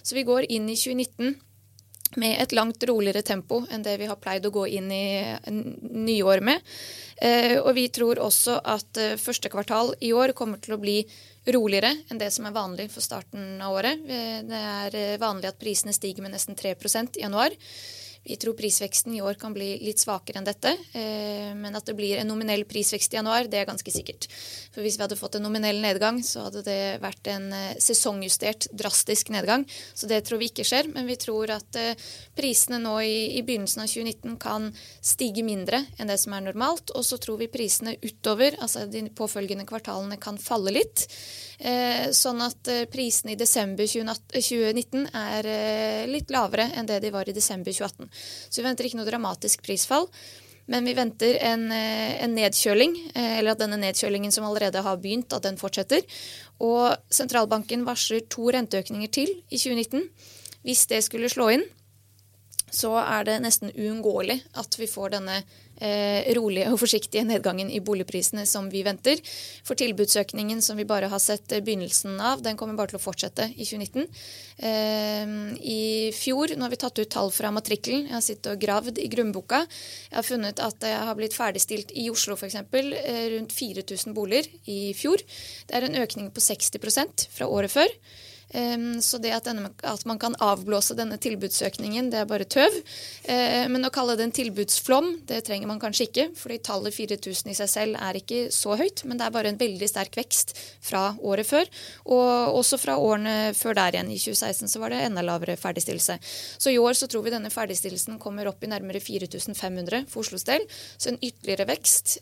Så 0.02 0.18
vi 0.18 0.26
går 0.26 0.50
inn 0.50 0.66
i 0.70 0.78
2019 0.80 1.38
med 2.18 2.40
et 2.42 2.56
langt 2.58 2.82
roligere 2.90 3.22
tempo 3.22 3.60
enn 3.70 3.84
det 3.86 4.00
vi 4.02 4.08
har 4.10 4.18
pleid 4.18 4.48
å 4.50 4.54
gå 4.56 4.66
inn 4.80 4.90
i 4.90 5.06
nyår 6.10 6.42
med. 6.42 6.66
Eh, 7.22 7.60
og 7.60 7.70
vi 7.78 7.86
tror 7.94 8.24
også 8.26 8.58
at 8.74 8.98
eh, 8.98 9.18
første 9.22 9.54
kvartal 9.54 9.94
i 10.02 10.10
år 10.18 10.34
kommer 10.34 10.58
til 10.58 10.74
å 10.74 10.82
bli 10.82 11.04
roligere 11.54 11.94
enn 12.10 12.18
det 12.18 12.32
som 12.34 12.50
er 12.50 12.58
vanlig 12.58 12.90
for 12.90 13.06
starten 13.06 13.62
av 13.62 13.78
året. 13.78 14.02
Det 14.50 14.58
er 14.58 15.22
vanlig 15.22 15.54
at 15.54 15.62
prisene 15.62 15.94
stiger 15.94 16.26
med 16.26 16.34
nesten 16.34 16.58
3% 16.58 17.22
i 17.22 17.28
januar. 17.28 17.54
Vi 18.24 18.36
tror 18.36 18.54
prisveksten 18.54 19.16
i 19.16 19.22
år 19.22 19.34
kan 19.34 19.54
bli 19.56 19.78
litt 19.82 20.02
svakere 20.02 20.42
enn 20.42 20.48
dette. 20.48 20.74
Eh, 20.94 21.56
men 21.56 21.76
at 21.76 21.88
det 21.88 21.96
blir 21.96 22.20
en 22.20 22.28
nominell 22.28 22.66
prisvekst 22.68 23.14
i 23.16 23.18
januar, 23.18 23.48
det 23.48 23.62
er 23.62 23.70
ganske 23.70 23.92
sikkert. 23.94 24.28
For 24.74 24.84
hvis 24.84 25.00
vi 25.00 25.06
hadde 25.06 25.18
fått 25.20 25.40
en 25.40 25.46
nominell 25.48 25.80
nedgang, 25.82 26.20
så 26.26 26.50
hadde 26.50 26.66
det 26.68 27.00
vært 27.04 27.30
en 27.32 27.48
eh, 27.56 27.78
sesongjustert, 27.80 28.70
drastisk 28.76 29.32
nedgang. 29.34 29.64
Så 29.96 30.10
det 30.12 30.22
tror 30.28 30.44
vi 30.44 30.52
ikke 30.52 30.68
skjer. 30.68 30.92
Men 30.94 31.08
vi 31.08 31.16
tror 31.22 31.56
at 31.56 31.80
eh, 31.80 31.96
prisene 32.38 32.82
nå 32.84 32.98
i, 33.08 33.40
begynnelsen 33.40 33.86
av 33.86 33.90
2019 33.90 34.36
kan 34.42 34.68
stige 35.00 35.46
mindre 35.48 35.86
enn 35.98 36.12
det 36.12 36.20
som 36.20 36.36
er 36.36 36.44
normalt. 36.50 36.92
Og 37.00 37.08
så 37.08 37.18
tror 37.24 37.40
vi 37.40 37.50
prisene 37.52 37.96
utover, 38.04 38.60
altså 38.60 38.84
de 38.92 39.08
påfølgende 39.16 39.68
kvartalene, 39.70 40.20
kan 40.20 40.38
falle 40.42 40.74
litt. 40.76 41.06
Sånn 42.16 42.40
at 42.44 42.68
prisene 42.92 43.34
i 43.34 43.38
desember 43.40 43.88
2019 43.88 45.10
er 45.16 45.48
litt 46.08 46.32
lavere 46.32 46.70
enn 46.76 46.88
det 46.88 47.02
de 47.04 47.12
var 47.14 47.28
i 47.30 47.36
desember 47.36 47.72
2018. 47.76 48.09
Så 48.12 48.62
vi 48.62 48.68
venter 48.68 48.88
ikke 48.88 49.00
noe 49.00 49.10
dramatisk 49.10 49.64
prisfall. 49.66 50.10
Men 50.70 50.86
vi 50.86 50.94
venter 50.94 51.40
en, 51.42 51.72
eh, 51.74 52.24
en, 52.24 52.36
nedkjøling, 52.38 52.94
eh, 53.16 53.40
eller 53.40 53.56
at 53.56 53.62
denne 53.64 53.80
nedkjølingen 53.82 54.32
som 54.32 54.46
allerede 54.46 54.84
har 54.86 54.98
begynt, 55.02 55.34
at 55.34 55.42
den 55.48 55.58
fortsetter. 55.58 56.06
Og 56.62 56.94
sentralbanken 57.10 57.86
varsler 57.88 58.22
to 58.30 58.52
renteøkninger 58.54 59.10
til 59.10 59.30
i 59.50 59.58
2019. 59.58 60.10
Hvis 60.64 60.86
det 60.92 61.04
skulle 61.04 61.32
slå 61.32 61.50
inn, 61.56 61.66
så 62.72 62.96
er 63.02 63.26
det 63.28 63.40
nesten 63.44 63.74
uunngåelig 63.76 64.40
at 64.60 64.78
vi 64.80 64.88
får 64.90 65.16
denne 65.18 65.40
eh, 65.80 66.30
rolige 66.36 66.70
og 66.72 66.80
forsiktige 66.82 67.26
nedgangen 67.28 67.72
i 67.72 67.82
boligprisene 67.84 68.46
som 68.50 68.70
vi 68.72 68.84
venter. 68.86 69.22
For 69.68 69.80
tilbudsøkningen 69.80 70.62
som 70.64 70.80
vi 70.80 70.88
bare 70.90 71.10
har 71.12 71.22
sett 71.24 71.52
eh, 71.56 71.64
begynnelsen 71.66 72.20
av, 72.22 72.44
den 72.46 72.60
kommer 72.60 72.78
bare 72.80 72.94
til 72.94 73.00
å 73.00 73.04
fortsette 73.04 73.50
i 73.56 73.68
2019. 73.68 74.08
Eh, 74.70 75.34
I 75.60 75.82
fjor, 76.16 76.56
nå 76.56 76.68
har 76.68 76.74
vi 76.74 76.82
tatt 76.84 77.02
ut 77.02 77.12
tall 77.12 77.34
fra 77.36 77.52
matrikkelen, 77.56 78.08
jeg 78.10 78.18
har 78.18 78.26
sittet 78.26 78.54
og 78.54 78.64
gravd 78.64 79.02
i 79.02 79.10
grunnboka. 79.12 79.64
Jeg 80.10 80.20
har 80.20 80.28
funnet 80.28 80.64
at 80.64 80.80
det 80.84 80.96
har 80.96 81.20
blitt 81.20 81.38
ferdigstilt 81.38 81.94
i 81.98 82.10
Oslo 82.14 82.38
f.eks. 82.40 82.60
Eh, 82.60 83.26
rundt 83.36 83.56
4000 83.56 84.18
boliger 84.18 84.50
i 84.70 84.82
fjor. 84.98 85.22
Det 85.68 85.78
er 85.78 85.88
en 85.88 86.02
økning 86.02 86.34
på 86.34 86.44
60% 86.44 87.30
fra 87.34 87.50
året 87.50 87.74
før. 87.74 88.00
Så 88.50 89.20
det 89.22 89.30
at, 89.36 89.46
denne, 89.46 89.70
at, 89.86 90.06
man 90.10 90.18
kan 90.20 90.34
avblåse 90.42 90.96
denne 90.98 91.20
tilbudsøkningen, 91.22 92.10
det 92.10 92.24
er 92.24 92.30
bare 92.30 92.48
tøv. 92.50 92.74
Eh, 93.30 93.68
men 93.70 93.86
å 93.86 93.92
kalle 93.94 94.16
det 94.18 94.26
en 94.26 94.34
tilbudsflom, 94.34 95.10
det 95.30 95.44
trenger 95.46 95.70
man 95.70 95.82
kanskje 95.82 96.08
ikke. 96.08 96.26
fordi 96.36 96.58
tallet 96.66 96.96
4000 96.96 97.52
i 97.52 97.58
seg 97.58 97.70
selv 97.70 98.00
er 98.02 98.18
ikke 98.18 98.40
så 98.54 98.74
høyt, 98.80 99.04
men 99.06 99.20
det 99.20 99.28
er 99.28 99.36
bare 99.36 99.52
en 99.54 99.60
veldig 99.60 99.90
sterk 99.90 100.18
vekst 100.18 100.56
fra 100.82 101.14
året 101.22 101.46
før. 101.46 101.70
Og 102.10 102.58
også 102.58 102.80
fra 102.82 102.98
årene 102.98 103.54
før 103.58 103.78
der 103.78 104.00
igjen. 104.00 104.10
I 104.10 104.18
2016 104.18 104.74
så 104.74 104.82
var 104.82 104.94
det 104.94 105.04
enda 105.06 105.22
lavere 105.26 105.58
ferdigstillelse. 105.60 106.18
Så 106.58 106.74
i 106.74 106.80
år 106.82 106.98
så 106.98 107.10
tror 107.12 107.28
vi 107.28 107.36
denne 107.36 107.54
ferdigstillelsen 107.54 108.18
kommer 108.20 108.50
opp 108.50 108.64
i 108.66 108.72
nærmere 108.72 109.04
4500 109.04 110.10
for 110.10 110.24
Oslos 110.24 110.48
del. 110.50 110.66
Så 110.98 111.14
en 111.14 111.22
ytterligere 111.22 111.70
vekst. 111.70 112.18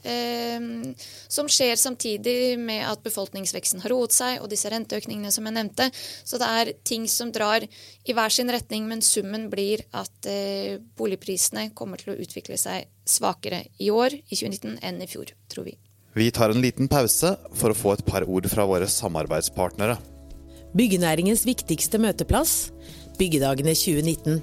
som 1.29 1.47
skjer 1.51 1.75
samtidig 1.75 2.57
med 2.59 2.83
at 2.87 3.01
befolkningsveksten 3.03 3.81
har 3.83 3.91
roet 3.93 4.13
seg, 4.15 4.41
og 4.41 4.49
disse 4.51 4.69
renteøkningene 4.71 5.31
som 5.31 5.45
jeg 5.47 5.55
nevnte. 5.55 5.89
Så 6.23 6.39
det 6.41 6.47
er 6.59 6.73
ting 6.87 7.07
som 7.11 7.31
drar 7.33 7.65
i 7.65 8.15
hver 8.15 8.33
sin 8.33 8.51
retning, 8.53 8.87
men 8.89 9.03
summen 9.05 9.47
blir 9.51 9.83
at 9.97 10.29
eh, 10.29 10.77
boligprisene 10.97 11.69
kommer 11.77 12.01
til 12.01 12.13
å 12.13 12.19
utvikle 12.21 12.59
seg 12.59 12.87
svakere 13.07 13.65
i 13.79 13.91
år, 13.93 14.15
i 14.15 14.35
2019, 14.35 14.79
enn 14.85 15.01
i 15.03 15.09
fjor, 15.09 15.33
tror 15.51 15.69
vi. 15.69 15.77
Vi 16.17 16.31
tar 16.33 16.49
en 16.49 16.63
liten 16.63 16.89
pause 16.89 17.35
for 17.53 17.71
å 17.71 17.77
få 17.77 17.93
et 17.93 18.05
par 18.07 18.25
ord 18.25 18.47
fra 18.49 18.65
våre 18.65 18.87
samarbeidspartnere. 18.89 19.99
Byggenæringens 20.77 21.45
viktigste 21.47 21.99
møteplass, 22.01 22.71
Byggedagene 23.17 23.73
2019. 23.73 24.41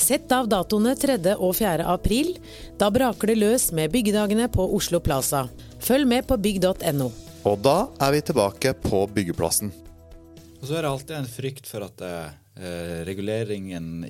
Sett 0.00 0.32
av 0.32 0.48
datoene 0.48 0.94
3. 0.96 1.18
og 1.36 1.54
4. 1.58 1.84
april. 1.92 2.34
Da 2.80 2.88
braker 2.92 3.32
det 3.32 3.38
løs 3.40 3.68
med 3.76 3.92
Byggedagene 3.92 4.48
på 4.52 4.64
Oslo 4.76 5.00
Plaza. 5.04 5.44
Følg 5.84 6.08
med 6.08 6.28
på 6.28 6.38
bygg.no. 6.40 7.10
Og 7.44 7.60
da 7.60 7.78
er 8.00 8.14
vi 8.14 8.22
tilbake 8.24 8.72
på 8.80 9.04
byggeplassen. 9.12 9.72
Og 10.64 10.70
så 10.70 10.78
er 10.78 10.86
det 10.86 10.90
alltid 10.94 11.16
en 11.18 11.26
frykt 11.28 11.66
for 11.68 11.84
at 11.84 11.98
eh, 12.08 13.00
reguleringen 13.04 14.06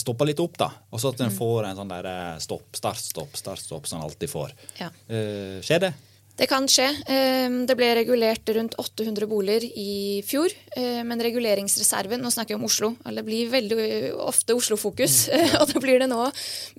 stopper 0.00 0.30
litt 0.30 0.40
opp, 0.40 0.54
da. 0.56 0.70
Og 0.88 1.02
så 1.02 1.12
at 1.12 1.20
en 1.20 1.28
mm. 1.28 1.36
får 1.36 1.66
en 1.68 1.76
sånn 1.82 1.90
der 1.92 2.08
eh, 2.08 2.38
stopp, 2.40 2.70
start, 2.72 3.02
stopp, 3.04 3.36
start, 3.36 3.60
stopp, 3.60 3.84
som 3.84 4.00
en 4.00 4.06
alltid 4.06 4.32
får. 4.32 4.54
Ja. 4.80 4.88
Eh, 5.04 5.58
skjer 5.60 5.82
det? 5.84 5.90
Det 6.38 6.46
kan 6.48 6.64
skje. 6.70 6.86
Ehm, 7.12 7.58
det 7.68 7.76
ble 7.76 7.90
regulert 7.98 8.48
rundt 8.56 8.78
800 8.80 9.28
boliger 9.28 9.68
i 9.68 10.22
fjor. 10.24 10.54
Eh, 10.80 11.02
men 11.04 11.20
reguleringsreserven 11.20 12.24
Nå 12.24 12.32
snakker 12.32 12.54
jeg 12.54 12.62
om 12.62 12.68
Oslo. 12.70 12.92
Det 13.04 13.26
blir 13.26 13.52
veldig 13.52 14.14
ofte 14.24 14.56
Oslo-fokus, 14.56 15.18
mm. 15.28 15.56
og 15.60 15.68
det 15.74 15.84
blir 15.84 16.00
det 16.00 16.08
nå. 16.08 16.22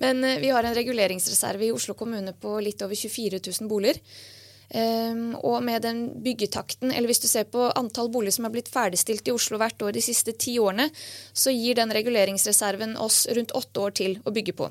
Men 0.02 0.26
eh, 0.26 0.40
vi 0.42 0.50
har 0.50 0.66
en 0.66 0.74
reguleringsreserve 0.74 1.68
i 1.68 1.72
Oslo 1.76 1.94
kommune 1.94 2.34
på 2.34 2.58
litt 2.66 2.82
over 2.82 2.98
24 2.98 3.44
000 3.46 3.70
boliger. 3.70 4.02
Um, 4.70 5.32
og 5.42 5.64
med 5.66 5.82
den 5.82 6.04
byggetakten, 6.22 6.92
eller 6.94 7.10
hvis 7.10 7.22
du 7.24 7.26
ser 7.26 7.48
på 7.50 7.64
antall 7.74 8.06
boliger 8.12 8.36
som 8.36 8.46
er 8.46 8.52
blitt 8.54 8.68
ferdigstilt 8.70 9.26
i 9.26 9.32
Oslo 9.34 9.58
hvert 9.58 9.82
år 9.82 9.96
de 9.96 10.02
siste 10.04 10.30
ti 10.38 10.54
årene, 10.62 10.86
så 11.34 11.50
gir 11.50 11.74
den 11.74 11.90
reguleringsreserven 11.90 12.94
oss 13.02 13.24
rundt 13.34 13.50
åtte 13.58 13.82
år 13.82 13.96
til 13.98 14.14
å 14.22 14.34
bygge 14.34 14.54
på. 14.60 14.68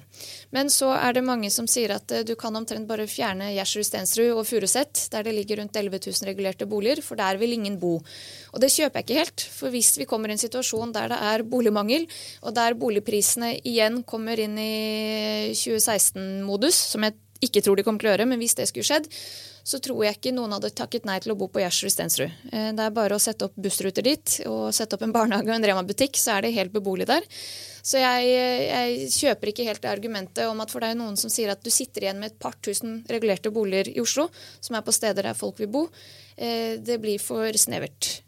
Men 0.56 0.72
så 0.72 0.94
er 0.96 1.18
det 1.18 1.26
mange 1.28 1.52
som 1.52 1.68
sier 1.68 1.92
at 1.98 2.16
uh, 2.16 2.24
du 2.24 2.32
kan 2.40 2.56
omtrent 2.56 2.88
bare 2.88 3.10
fjerne 3.12 3.52
Gjersrud, 3.58 3.90
Stensrud 3.90 4.32
og 4.38 4.46
Furuset, 4.48 5.04
der 5.12 5.28
det 5.28 5.36
ligger 5.36 5.60
rundt 5.60 5.76
11 5.76 6.00
000 6.08 6.32
regulerte 6.32 6.70
boliger, 6.70 7.04
for 7.04 7.20
der 7.20 7.42
vil 7.42 7.58
ingen 7.60 7.76
bo. 7.82 7.98
Og 8.54 8.64
det 8.64 8.72
kjøper 8.72 9.02
jeg 9.02 9.10
ikke 9.10 9.20
helt. 9.20 9.48
For 9.60 9.74
hvis 9.74 9.98
vi 10.00 10.08
kommer 10.08 10.32
i 10.32 10.38
en 10.38 10.42
situasjon 10.42 10.96
der 10.96 11.12
det 11.12 11.20
er 11.34 11.44
boligmangel, 11.44 12.08
og 12.48 12.56
der 12.56 12.80
boligprisene 12.80 13.58
igjen 13.68 14.06
kommer 14.08 14.40
inn 14.40 14.56
i 14.64 15.52
2016-modus, 15.60 16.86
som 16.96 17.04
jeg 17.04 17.20
ikke 17.44 17.64
tror 17.64 17.80
de 17.80 17.86
kommer 17.88 18.02
til 18.02 18.10
å 18.10 18.14
gjøre, 18.14 18.28
men 18.30 18.42
hvis 18.42 18.58
det 18.60 18.68
skulle 18.70 18.88
skjedd, 18.88 19.08
så 19.70 19.80
tror 19.84 20.02
jeg 20.06 20.18
ikke 20.18 20.34
noen 20.34 20.54
hadde 20.56 20.72
takket 20.76 21.06
nei 21.08 21.18
til 21.22 21.34
å 21.34 21.38
bo 21.40 21.48
på 21.52 21.62
Gjersrud 21.62 21.94
Stensrud. 21.94 22.32
Eh, 22.52 22.70
det 22.76 22.86
er 22.86 22.96
bare 22.96 23.16
å 23.16 23.22
sette 23.22 23.48
opp 23.48 23.58
bussruter 23.60 24.06
dit 24.06 24.36
og 24.50 24.70
sette 24.76 24.98
opp 24.98 25.04
en 25.06 25.16
barnehage 25.18 25.52
og 25.52 25.56
en 25.56 25.68
Rema-butikk, 25.70 26.20
så 26.20 26.36
er 26.36 26.48
det 26.48 26.56
helt 26.58 26.74
beboelig 26.76 27.10
der. 27.10 27.28
Så 27.80 28.02
jeg, 28.02 28.32
jeg, 28.66 29.10
kjøper 29.16 29.52
ikke 29.52 29.68
helt 29.70 29.84
det 29.84 29.92
argumentet 29.92 30.50
om 30.50 30.60
at 30.64 30.72
for 30.74 30.84
det 30.84 30.92
er 30.92 31.00
noen 31.00 31.16
som 31.20 31.32
sier 31.32 31.54
at 31.54 31.64
du 31.64 31.72
sitter 31.74 32.06
igjen 32.06 32.20
med 32.22 32.34
et 32.34 32.40
par 32.42 32.58
tusen 32.66 33.00
regulerte 33.10 33.54
boliger 33.56 33.92
i 33.94 34.02
Oslo, 34.04 34.28
som 34.60 34.78
er 34.78 34.86
på 34.86 34.96
steder 34.96 35.32
der 35.32 35.38
folk 35.38 35.62
vil 35.62 35.72
bo. 35.72 35.86
Eh, 36.36 36.76
det 36.84 37.00
blir 37.04 37.22
for 37.24 37.56
snevert. 37.60 38.20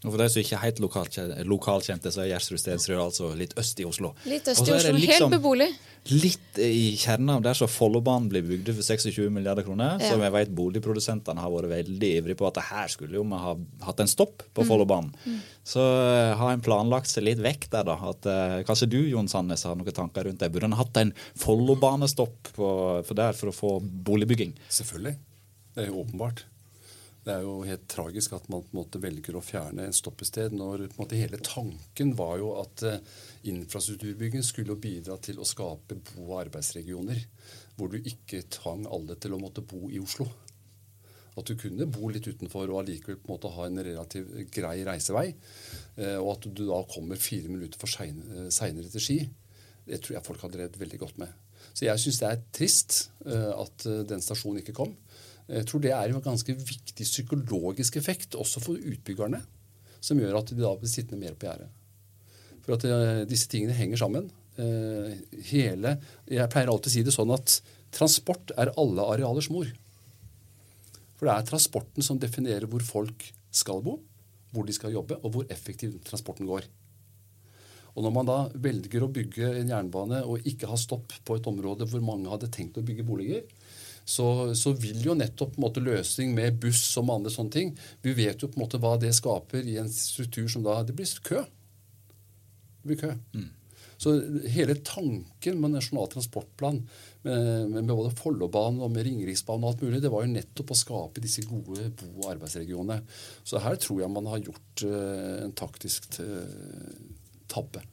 Og 0.00 0.14
For 0.14 0.16
de 0.22 0.26
som 0.32 0.40
ikke 0.40 0.56
er 0.56 0.62
helt 0.62 0.78
lokalkjente, 0.80 1.42
lokalkjente 1.44 2.10
så 2.14 2.22
er 2.22 2.30
Gjersrud 2.30 2.60
Stensrud 2.62 2.96
altså 3.02 3.34
litt 3.36 3.52
øst 3.60 3.82
i 3.82 3.84
Oslo. 3.84 4.14
Litt 4.24 4.46
øst 4.48 4.64
i 4.64 4.72
Oslo, 4.72 4.94
liksom 4.96 5.28
helt 5.28 5.34
beboelig. 5.34 5.66
Litt 6.08 6.60
i 6.64 6.94
kjernen 6.96 7.34
av 7.34 7.42
der 7.44 7.58
så 7.58 7.66
Follobanen 7.68 8.30
blir 8.32 8.46
bygd 8.48 8.70
for 8.78 8.86
26 8.86 9.28
milliarder 9.34 9.66
kroner. 9.66 9.98
Ja. 10.00 10.14
Som 10.14 10.24
jeg 10.24 10.32
vet 10.32 10.54
boligprodusentene 10.56 11.44
har 11.44 11.52
vært 11.52 11.68
veldig 11.74 12.12
ivrige 12.22 12.40
på 12.40 12.48
at 12.48 12.62
her 12.70 12.88
skulle 12.88 13.18
jo 13.18 13.26
vi 13.28 13.40
ha 13.42 13.52
hatt 13.84 14.00
en 14.00 14.08
stopp 14.08 14.46
på 14.56 14.64
mm. 14.64 14.70
Follobanen. 14.70 15.12
Mm. 15.26 15.42
Så 15.68 15.84
uh, 15.84 16.32
har 16.40 16.54
en 16.54 16.64
planlagt 16.64 17.12
seg 17.12 17.26
litt 17.28 17.42
vekk 17.44 17.68
der, 17.74 17.90
da. 17.90 17.98
At 18.14 18.30
uh, 18.30 18.56
kanskje 18.64 18.88
du 18.94 19.00
Jon 19.04 19.28
Sandnes 19.28 19.66
har 19.68 19.76
noen 19.76 19.96
tanker 20.00 20.24
rundt 20.30 20.40
det. 20.40 20.48
Burde 20.54 20.70
en 20.70 20.78
hatt 20.80 20.96
en 21.02 21.12
Follobanestopp 21.44 22.54
for 22.56 23.20
der 23.20 23.36
for 23.36 23.52
å 23.52 23.58
få 23.58 23.74
boligbygging? 23.84 24.56
Selvfølgelig. 24.80 25.18
Det 25.76 25.84
er 25.84 25.92
jo 25.92 26.00
åpenbart. 26.06 26.46
Det 27.20 27.32
er 27.34 27.42
jo 27.44 27.58
helt 27.68 27.82
tragisk 27.90 28.32
at 28.32 28.46
man 28.48 28.62
på 28.64 28.72
en 28.72 28.78
måte 28.78 29.00
velger 29.02 29.36
å 29.36 29.42
fjerne 29.44 29.84
en 29.84 29.96
stoppested 29.96 30.54
når 30.56 30.86
på 30.86 30.94
en 30.94 31.00
måte 31.02 31.18
hele 31.20 31.40
tanken 31.44 32.14
var 32.16 32.38
jo 32.40 32.54
at 32.62 32.84
uh, 32.88 32.94
infrastrukturbygging 33.50 34.44
skulle 34.46 34.78
bidra 34.80 35.18
til 35.20 35.40
å 35.40 35.48
skape 35.48 35.98
bo- 36.00 36.30
og 36.30 36.38
arbeidsregioner 36.46 37.20
hvor 37.76 37.92
du 37.92 37.98
ikke 38.00 38.46
tvang 38.52 38.86
alle 38.88 39.18
til 39.20 39.36
å 39.36 39.40
måtte 39.40 39.64
bo 39.64 39.90
i 39.92 40.00
Oslo. 40.00 40.26
At 41.36 41.48
du 41.48 41.54
kunne 41.60 41.88
bo 41.92 42.08
litt 42.12 42.26
utenfor 42.28 42.72
og 42.72 42.80
allikevel 42.80 43.20
på 43.20 43.28
en 43.28 43.34
måte 43.34 43.52
ha 43.52 43.68
en 43.68 43.84
relativt 43.84 44.50
grei 44.56 44.80
reisevei. 44.88 45.28
Uh, 46.00 46.16
og 46.22 46.32
at 46.38 46.48
du 46.48 46.64
da 46.64 46.80
kommer 46.88 47.20
fire 47.20 47.52
minutter 47.52 47.80
for 47.80 47.92
seinere 47.92 48.88
til 48.88 49.04
Ski. 49.04 49.20
Det 49.84 50.00
tror 50.00 50.16
jeg 50.16 50.24
folk 50.24 50.48
hadde 50.48 50.64
redd 50.64 50.80
veldig 50.80 51.04
godt 51.04 51.20
med. 51.20 51.36
Så 51.76 51.84
jeg 51.84 52.00
syns 52.00 52.18
det 52.22 52.28
er 52.28 52.44
trist 52.56 52.94
at 53.28 53.84
den 54.08 54.22
stasjonen 54.24 54.62
ikke 54.62 54.74
kom. 54.74 54.94
Jeg 55.50 55.66
tror 55.66 55.82
det 55.82 55.90
er 55.94 56.12
en 56.12 56.22
ganske 56.22 56.54
viktig 56.54 57.06
psykologisk 57.06 57.98
effekt 57.98 58.36
også 58.38 58.62
for 58.62 58.78
utbyggerne, 58.78 59.40
som 60.00 60.20
gjør 60.20 60.38
at 60.38 60.52
de 60.52 60.60
da 60.62 60.72
blir 60.78 60.90
sittende 60.90 61.20
mer 61.24 61.34
på 61.34 61.48
gjerdet. 61.48 61.70
For 62.62 62.76
at 62.76 62.86
uh, 62.86 63.22
disse 63.28 63.50
tingene 63.50 63.74
henger 63.76 64.00
sammen. 64.04 64.30
Uh, 64.60 65.10
hele, 65.50 65.96
jeg 66.28 66.50
pleier 66.52 66.70
alltid 66.70 66.92
å 66.92 66.94
si 66.94 67.04
det 67.06 67.14
sånn 67.16 67.32
at 67.34 67.58
transport 67.94 68.52
er 68.60 68.72
alle 68.78 69.06
arealers 69.14 69.50
mor. 69.52 69.68
For 71.18 71.26
det 71.26 71.34
er 71.34 71.48
transporten 71.50 72.04
som 72.04 72.20
definerer 72.20 72.68
hvor 72.70 72.84
folk 72.86 73.26
skal 73.52 73.82
bo, 73.84 73.98
hvor 74.54 74.66
de 74.66 74.74
skal 74.76 74.94
jobbe, 74.94 75.18
og 75.24 75.34
hvor 75.34 75.50
effektiv 75.52 75.98
transporten 76.06 76.48
går. 76.48 76.68
Og 77.96 78.04
Når 78.06 78.12
man 78.14 78.28
da 78.28 78.38
velger 78.54 79.02
å 79.02 79.10
bygge 79.10 79.50
en 79.58 79.72
jernbane 79.72 80.22
og 80.22 80.46
ikke 80.46 80.68
ha 80.70 80.78
stopp 80.78 81.12
på 81.26 81.36
et 81.36 81.48
område 81.50 81.88
hvor 81.90 82.02
mange 82.04 82.30
hadde 82.30 82.50
tenkt 82.54 82.78
å 82.78 82.84
bygge 82.86 83.06
boliger, 83.06 83.42
så, 84.04 84.26
så, 84.58 84.72
vil 84.74 85.00
jo 85.04 85.14
nettopp 85.14 85.54
på 85.54 85.60
en 85.60 85.66
måte, 85.66 85.82
løsning 85.84 86.34
med 86.34 86.58
buss 86.62 86.82
og 86.98 87.10
andre 87.12 87.30
sånne 87.30 87.54
ting 87.54 87.72
Vi 88.02 88.14
vet 88.16 88.42
jo 88.42 88.48
på 88.50 88.58
en 88.58 88.64
måte 88.64 88.80
hva 88.82 88.96
det 89.00 89.12
skaper 89.16 89.66
i 89.66 89.76
en 89.82 89.90
struktur 89.92 90.48
som 90.50 90.64
da 90.66 90.80
Det 90.82 90.96
blir 90.96 91.10
kø. 91.26 91.44
Det 92.80 92.88
blir 92.88 93.00
kø. 93.00 93.14
Mm. 93.36 93.50
Så 94.00 94.14
hele 94.48 94.78
tanken 94.80 95.58
med 95.60 95.74
Nasjonal 95.74 96.08
transportplan, 96.08 96.78
med, 97.22 97.40
med, 97.68 97.82
med 97.84 97.90
både 97.92 98.14
Follobanen 98.16 98.80
og 98.80 98.94
med 98.94 99.04
Ringeriksbanen 99.04 99.66
og 99.66 99.74
alt 99.74 99.82
mulig, 99.84 100.00
det 100.00 100.12
var 100.12 100.24
jo 100.24 100.32
nettopp 100.32 100.72
å 100.72 100.78
skape 100.80 101.20
disse 101.20 101.44
gode 101.44 101.90
bo- 102.00 102.22
og 102.22 102.30
arbeidsregionene. 102.30 103.02
Så 103.44 103.60
her 103.60 103.76
tror 103.76 104.00
jeg 104.00 104.14
man 104.14 104.30
har 104.32 104.40
gjort 104.40 104.86
uh, 104.88 105.42
en 105.44 105.52
taktisk 105.52 106.08
uh, 106.24 106.48
tabbe. 107.52 107.84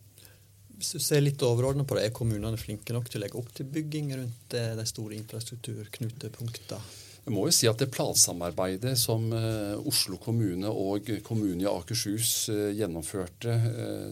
Hvis 0.78 0.94
du 0.94 1.02
ser 1.02 1.24
litt 1.24 1.42
overordna 1.42 1.84
på 1.88 1.98
det, 1.98 2.06
er 2.06 2.16
kommunene 2.16 2.60
flinke 2.62 2.94
nok 2.94 3.10
til 3.10 3.20
å 3.20 3.24
legge 3.26 3.40
opp 3.40 3.50
til 3.58 3.66
bygging 3.74 4.14
rundt 4.14 4.56
eh, 4.58 4.76
de 4.78 4.86
store 4.86 5.18
infrastrukturknutepunktene? 5.18 6.80
Jeg 7.28 7.34
må 7.36 7.44
jo 7.50 7.56
si 7.58 7.68
at 7.68 7.82
det 7.82 7.90
plansamarbeidet 7.92 8.94
som 8.96 9.26
uh, 9.34 9.76
Oslo 9.90 10.16
kommune 10.24 10.70
og 10.72 11.10
kommunen 11.28 11.66
i 11.66 11.68
Akershus 11.68 12.46
uh, 12.54 12.70
gjennomførte 12.72 13.58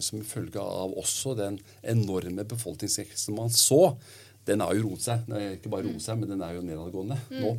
som 0.04 0.26
følge 0.28 0.60
av 0.60 0.92
også 1.00 1.32
den 1.40 1.62
enorme 1.80 2.44
befolkningsveksten 2.44 3.38
man 3.38 3.54
så, 3.56 3.94
den 4.46 4.66
har 4.66 4.76
jo 4.76 4.90
roet 4.90 5.06
seg. 5.06 5.24
Er 5.32 5.56
ikke 5.56 5.72
bare 5.72 5.88
roet 5.88 6.04
seg, 6.04 6.20
men 6.20 6.34
den 6.34 6.44
er 6.44 6.58
jo 6.58 6.66
nedadgående 6.66 7.22
mm. 7.30 7.40
nå. 7.40 7.54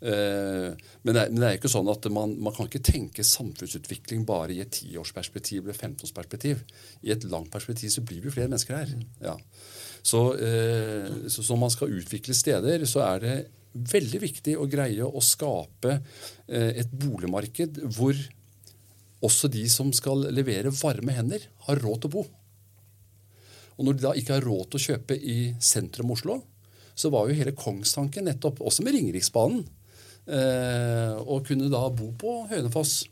Men 0.00 1.10
det, 1.14 1.20
er, 1.20 1.30
men 1.30 1.38
det, 1.38 1.46
er, 1.46 1.56
ikke 1.56 1.70
sånn 1.72 1.88
at 1.88 2.06
man, 2.12 2.34
man, 2.42 2.52
kan 2.56 2.68
ikke 2.68 2.82
tenke 2.84 3.24
samfunnsutvikling 3.24 4.26
bare 4.28 4.52
i 4.52 4.60
et 4.64 4.72
tiårsperspektiv 4.74 5.62
eller 5.62 5.78
femtårsperspektiv. 5.78 6.60
I 7.06 7.14
et 7.14 7.24
langt 7.32 7.52
perspektiv 7.52 7.92
så 7.94 8.04
blir 8.04 8.20
vi 8.24 8.32
flere 8.34 8.50
mennesker 8.50 8.76
her. 8.76 8.94
Ja. 9.24 9.36
Så, 10.04 10.20
så, 11.32 11.44
så 11.46 11.56
man 11.56 11.72
skal 11.72 11.94
utvikle 11.96 12.36
steder, 12.36 12.84
så 12.90 13.04
er 13.06 13.22
det 13.22 13.36
veldig 13.94 14.20
viktig 14.26 14.58
å 14.60 14.68
greie 14.70 15.06
å 15.06 15.22
skape 15.24 15.96
et 16.46 16.92
boligmarked 16.92 17.80
hvor 17.96 18.18
også 19.24 19.48
de 19.52 19.64
som 19.72 19.92
skal 19.96 20.26
levere 20.34 20.72
varme 20.74 21.14
hender, 21.16 21.46
har 21.66 21.80
råd 21.80 22.02
til 22.02 22.10
å 22.10 22.14
bo. 22.18 22.24
Og 23.74 23.86
når 23.86 23.96
de 23.96 24.04
da 24.04 24.12
ikke 24.18 24.36
har 24.36 24.46
råd 24.46 24.68
til 24.70 24.80
å 24.80 24.84
kjøpe 24.88 25.16
i 25.18 25.38
sentrum 25.62 26.12
Oslo, 26.14 26.40
så 26.94 27.10
var 27.10 27.26
jo 27.26 27.38
hele 27.38 27.56
kongstanken 27.58 28.28
nettopp, 28.28 28.62
også 28.62 28.84
med 28.86 28.94
Ringeriksbanen, 28.94 29.64
eh, 30.26 31.14
å 31.18 31.40
kunne 31.46 31.70
da 31.72 31.82
bo 31.92 32.12
på 32.18 32.36
Hønefoss 32.50 33.02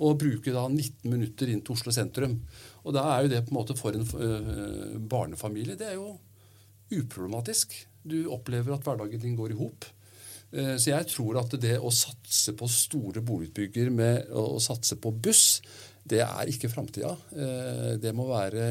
og 0.00 0.18
bruke 0.20 0.52
da 0.54 0.64
19 0.68 1.10
minutter 1.12 1.50
inn 1.52 1.62
til 1.64 1.76
Oslo 1.76 1.92
sentrum. 1.94 2.38
Og 2.86 2.96
da 2.96 3.04
er 3.12 3.24
jo 3.24 3.32
det 3.34 3.44
på 3.44 3.52
en 3.52 3.58
måte 3.58 3.76
for 3.76 3.96
en 3.96 4.06
uh, 4.06 4.96
barnefamilie 4.96 5.76
det 5.76 5.90
er 5.90 5.98
jo 5.98 6.14
uproblematisk. 6.90 7.74
Du 8.02 8.22
opplever 8.32 8.74
at 8.74 8.86
hverdagen 8.86 9.20
din 9.20 9.36
går 9.36 9.52
i 9.52 9.58
hop. 9.60 9.84
Uh, 10.54 10.76
så 10.80 10.94
jeg 10.94 11.10
tror 11.12 11.42
at 11.42 11.52
det 11.60 11.76
å 11.76 11.92
satse 11.92 12.56
på 12.56 12.70
store 12.72 13.20
boligutbygger 13.20 13.92
med 13.92 14.32
å, 14.32 14.56
satse 14.62 14.96
på 14.96 15.12
buss, 15.12 15.60
det 16.10 16.22
er 16.24 16.48
ikke 16.48 16.70
framtida. 16.72 17.10
Det 18.00 18.10
må 18.16 18.24
være 18.30 18.64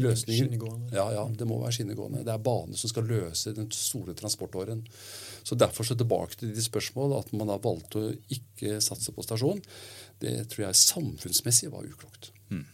løsningen. 0.00 0.56
Ja, 0.96 1.04
ja, 1.12 1.26
det 1.28 1.46
må 1.46 1.60
være 1.60 1.76
skinnegående. 1.76 2.24
Det 2.26 2.32
er 2.32 2.40
bane 2.42 2.74
som 2.80 2.90
skal 2.90 3.06
løse 3.06 3.52
den 3.54 3.68
store 3.70 4.16
transportåren. 4.16 4.80
Så 5.46 5.54
Derfor 5.54 5.86
så 5.86 5.94
tilbake 5.94 6.40
til 6.40 6.54
de 6.54 6.62
spørsmål 6.62 7.20
at 7.20 7.28
man 7.36 7.52
har 7.52 7.62
valgt 7.62 7.94
å 7.98 8.08
ikke 8.34 8.80
satse 8.82 9.14
på 9.14 9.22
stasjon. 9.22 9.60
Det 10.18 10.40
tror 10.50 10.66
jeg 10.66 10.80
samfunnsmessig 10.80 11.70
var 11.70 11.86
uklokt. 11.86 12.32
Mm. 12.50 12.64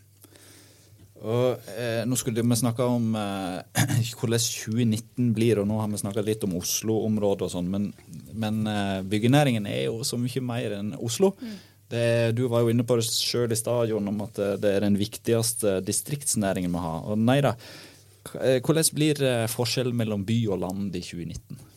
Og, 1.22 1.66
eh, 1.76 2.00
nå 2.08 2.16
skulle 2.18 2.42
vi 2.42 2.58
snakke 2.58 2.86
om 2.88 3.12
eh, 3.18 3.82
hvordan 4.18 4.40
2019 4.40 5.34
blir, 5.36 5.60
og 5.60 5.68
nå 5.68 5.82
har 5.82 5.90
vi 5.92 6.00
snakka 6.00 6.24
litt 6.24 6.46
om 6.48 6.56
Oslo-området 6.58 7.46
og 7.46 7.52
sånn, 7.52 7.68
men, 7.70 7.90
men 8.32 8.64
eh, 8.66 9.02
byggenæringen 9.04 9.68
er 9.68 9.84
jo 9.90 10.00
så 10.08 10.18
mye 10.18 10.42
mer 10.48 10.78
enn 10.80 10.96
Oslo. 10.96 11.34
Mm. 11.42 11.60
Det, 11.92 12.04
du 12.38 12.46
var 12.48 12.64
jo 12.64 12.72
inne 12.72 12.86
på 12.88 12.96
det 12.96 13.04
sjøl 13.04 13.52
i 13.52 13.58
stadion 13.58 14.08
om 14.08 14.24
at 14.24 14.40
eh, 14.40 14.56
det 14.60 14.78
er 14.78 14.86
den 14.86 14.96
viktigste 14.96 15.80
distriktsnæringen 15.84 16.72
vi 16.72 16.86
har. 16.86 17.04
Og 17.04 17.20
nei 17.20 17.42
da, 17.44 17.52
eh, 18.40 18.62
hvordan 18.64 18.88
blir 18.96 19.20
eh, 19.28 19.44
forskjellen 19.52 19.98
mellom 19.98 20.24
by 20.24 20.38
og 20.54 20.62
land 20.64 20.96
i 20.96 21.04
2019? 21.04 21.68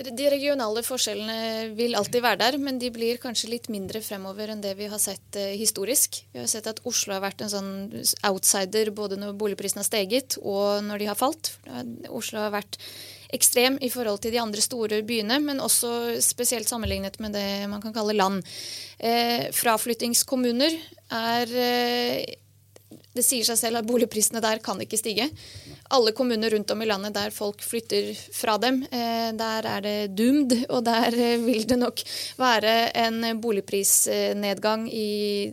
De 0.00 0.28
regionale 0.32 0.80
forskjellene 0.86 1.74
vil 1.76 1.96
alltid 1.98 2.22
være 2.24 2.40
der, 2.40 2.56
men 2.62 2.78
de 2.80 2.88
blir 2.94 3.20
kanskje 3.20 3.50
litt 3.52 3.68
mindre 3.72 4.00
fremover 4.00 4.52
enn 4.52 4.62
det 4.64 4.72
vi 4.78 4.88
har 4.88 5.00
sett 5.02 5.36
eh, 5.36 5.52
historisk. 5.60 6.22
Vi 6.32 6.40
har 6.40 6.48
sett 6.48 6.68
at 6.70 6.80
Oslo 6.88 7.12
har 7.12 7.24
vært 7.24 7.44
en 7.44 7.52
sånn 7.52 7.70
outsider 8.30 8.92
både 8.96 9.18
når 9.20 9.36
boligprisene 9.40 9.84
har 9.84 9.90
steget 9.90 10.38
og 10.40 10.80
når 10.86 11.02
de 11.02 11.10
har 11.10 11.20
falt. 11.20 11.52
Oslo 12.08 12.40
har 12.40 12.54
vært 12.54 12.80
ekstrem 13.36 13.76
i 13.84 13.90
forhold 13.92 14.22
til 14.24 14.34
de 14.34 14.40
andre 14.42 14.64
store 14.64 15.02
byene, 15.06 15.36
men 15.44 15.62
også 15.62 16.16
spesielt 16.24 16.70
sammenlignet 16.70 17.20
med 17.22 17.36
det 17.36 17.68
man 17.70 17.82
kan 17.82 17.94
kalle 17.94 18.16
land. 18.16 18.40
Eh, 18.98 19.50
fraflyttingskommuner 19.54 20.76
er 21.20 21.54
eh, 21.66 22.39
det 23.14 23.24
sier 23.26 23.46
seg 23.46 23.58
selv 23.58 23.80
at 23.80 23.88
boligprisene 23.88 24.42
der 24.42 24.60
kan 24.62 24.80
ikke 24.82 24.98
stige. 25.00 25.26
Alle 25.94 26.12
kommuner 26.16 26.52
rundt 26.54 26.70
om 26.70 26.82
i 26.82 26.88
landet 26.88 27.16
der 27.16 27.34
folk 27.34 27.62
flytter 27.66 28.12
fra 28.34 28.56
dem, 28.62 28.82
eh, 28.90 29.30
der 29.34 29.66
er 29.66 29.84
det 29.84 29.98
doomed. 30.14 30.54
Og 30.70 30.84
der 30.86 31.14
eh, 31.14 31.38
vil 31.42 31.66
det 31.66 31.78
nok 31.78 32.02
være 32.38 32.74
en 33.06 33.40
boligprisnedgang 33.42 34.88
i 34.94 35.52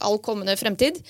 all 0.00 0.18
kommende 0.24 0.56
fremtid. 0.56 1.02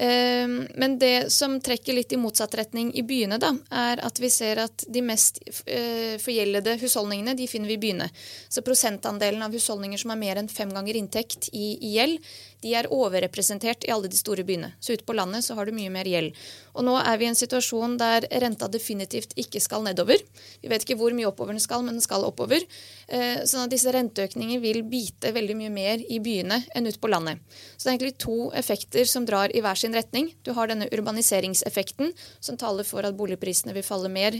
Ehm, 0.00 0.68
men 0.74 0.98
det 0.98 1.32
som 1.32 1.58
trekker 1.60 1.92
litt 1.92 2.12
i 2.12 2.18
motsatt 2.20 2.54
retning 2.56 2.88
i 2.96 3.02
byene, 3.04 3.36
da, 3.42 3.50
er 3.68 4.00
at 4.06 4.20
vi 4.22 4.30
ser 4.32 4.62
at 4.62 4.84
de 4.88 5.02
mest 5.04 5.42
eh, 5.66 6.16
forgjeldede 6.22 6.78
husholdningene 6.80 7.34
de 7.36 7.48
finner 7.50 7.68
vi 7.68 7.76
i 7.76 7.82
byene. 7.82 8.06
Så 8.48 8.64
prosentandelen 8.64 9.44
av 9.44 9.52
husholdninger 9.52 10.00
som 10.00 10.14
har 10.14 10.20
mer 10.22 10.40
enn 10.40 10.48
fem 10.48 10.72
ganger 10.72 10.96
inntekt 10.96 11.50
i 11.52 11.74
gjeld, 11.90 12.16
de 12.64 12.74
er 12.76 12.88
overrepresentert 12.92 13.86
i 13.86 13.92
alle 13.94 14.10
de 14.10 14.18
store 14.18 14.44
byene. 14.46 14.72
Så 14.80 14.94
ute 14.94 15.06
på 15.08 15.16
landet 15.16 15.44
så 15.46 15.56
har 15.56 15.66
du 15.66 15.74
mye 15.76 15.92
mer 15.92 16.08
gjeld. 16.08 16.36
Og 16.76 16.84
nå 16.86 16.96
er 17.00 17.18
vi 17.20 17.26
i 17.26 17.30
en 17.30 17.38
situasjon 17.38 17.96
der 18.00 18.26
renta 18.42 18.68
definitivt 18.70 19.32
ikke 19.40 19.62
skal 19.62 19.84
nedover. 19.86 20.20
Vi 20.62 20.70
vet 20.70 20.84
ikke 20.84 20.98
hvor 21.00 21.16
mye 21.16 21.28
oppover 21.30 21.56
den 21.56 21.62
skal, 21.62 21.84
men 21.86 21.96
den 21.98 22.04
skal 22.04 22.26
oppover. 22.28 22.64
Eh, 23.08 23.42
sånn 23.48 23.64
at 23.64 23.72
disse 23.72 23.92
renteøkningene 23.94 24.62
vil 24.62 24.82
bite 24.88 25.32
veldig 25.36 25.56
mye 25.58 25.72
mer 25.74 26.04
i 26.06 26.20
byene 26.22 26.62
enn 26.76 26.88
ute 26.88 27.00
på 27.00 27.10
landet. 27.10 27.40
Så 27.76 27.86
det 27.86 27.90
er 27.90 27.96
egentlig 27.96 28.20
to 28.22 28.38
effekter 28.56 29.08
som 29.08 29.26
drar 29.28 29.54
i 29.56 29.64
hver 29.64 29.80
sin 29.80 29.96
retning. 29.96 30.32
Du 30.44 30.52
har 30.56 30.70
denne 30.70 30.90
urbaniseringseffekten, 30.92 32.14
som 32.40 32.60
taler 32.60 32.86
for 32.86 33.06
at 33.06 33.18
boligprisene 33.18 33.74
vil 33.76 33.86
falle 33.86 34.12
mer. 34.12 34.36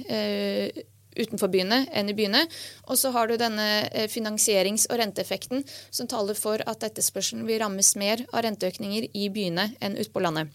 Utenfor 1.16 1.51
byene 1.51 1.83
enn 1.96 2.11
i 2.12 2.16
byene. 2.16 2.44
Og 2.88 2.99
så 3.01 3.11
har 3.14 3.29
du 3.29 3.37
denne 3.40 3.68
eh, 3.90 4.09
finansierings- 4.11 4.87
og 4.90 5.01
renteeffekten 5.03 5.64
som 5.90 6.09
taler 6.11 6.38
for 6.38 6.62
at 6.70 6.87
etterspørselen 6.87 7.46
vil 7.49 7.62
rammes 7.62 7.94
mer 7.99 8.25
av 8.31 8.44
renteøkninger 8.46 9.11
i 9.14 9.29
byene 9.35 9.73
enn 9.81 9.99
ute 9.99 10.12
på 10.14 10.23
landet. 10.23 10.53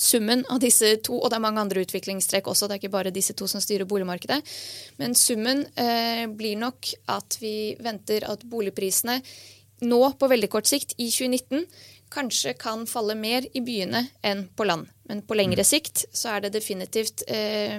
Summen 0.00 0.46
av 0.48 0.62
disse 0.62 0.94
to, 1.04 1.18
og 1.20 1.28
det 1.28 1.36
er 1.36 1.44
mange 1.44 1.60
andre 1.60 1.82
utviklingstrekk 1.84 2.46
også, 2.48 2.66
det 2.66 2.78
er 2.78 2.80
ikke 2.80 2.94
bare 2.94 3.12
disse 3.12 3.34
to 3.36 3.44
som 3.50 3.60
styrer 3.60 3.84
boligmarkedet, 3.84 4.38
men 4.96 5.12
summen 5.18 5.66
eh, 5.76 6.24
blir 6.24 6.56
nok 6.56 6.88
at 7.12 7.36
vi 7.42 7.74
venter 7.84 8.24
at 8.24 8.46
boligprisene 8.48 9.18
nå 9.84 10.00
på 10.16 10.30
veldig 10.32 10.48
kort 10.52 10.70
sikt, 10.70 10.94
i 10.96 11.10
2019, 11.12 11.66
kanskje 12.10 12.56
kan 12.58 12.86
falle 12.88 13.14
mer 13.16 13.44
i 13.52 13.62
byene 13.64 14.06
enn 14.26 14.46
på 14.56 14.66
land. 14.66 14.88
Men 15.08 15.20
på 15.26 15.36
lengre 15.36 15.64
sikt 15.68 16.06
så 16.16 16.34
er 16.34 16.46
det 16.46 16.54
definitivt 16.56 17.26
eh, 17.28 17.76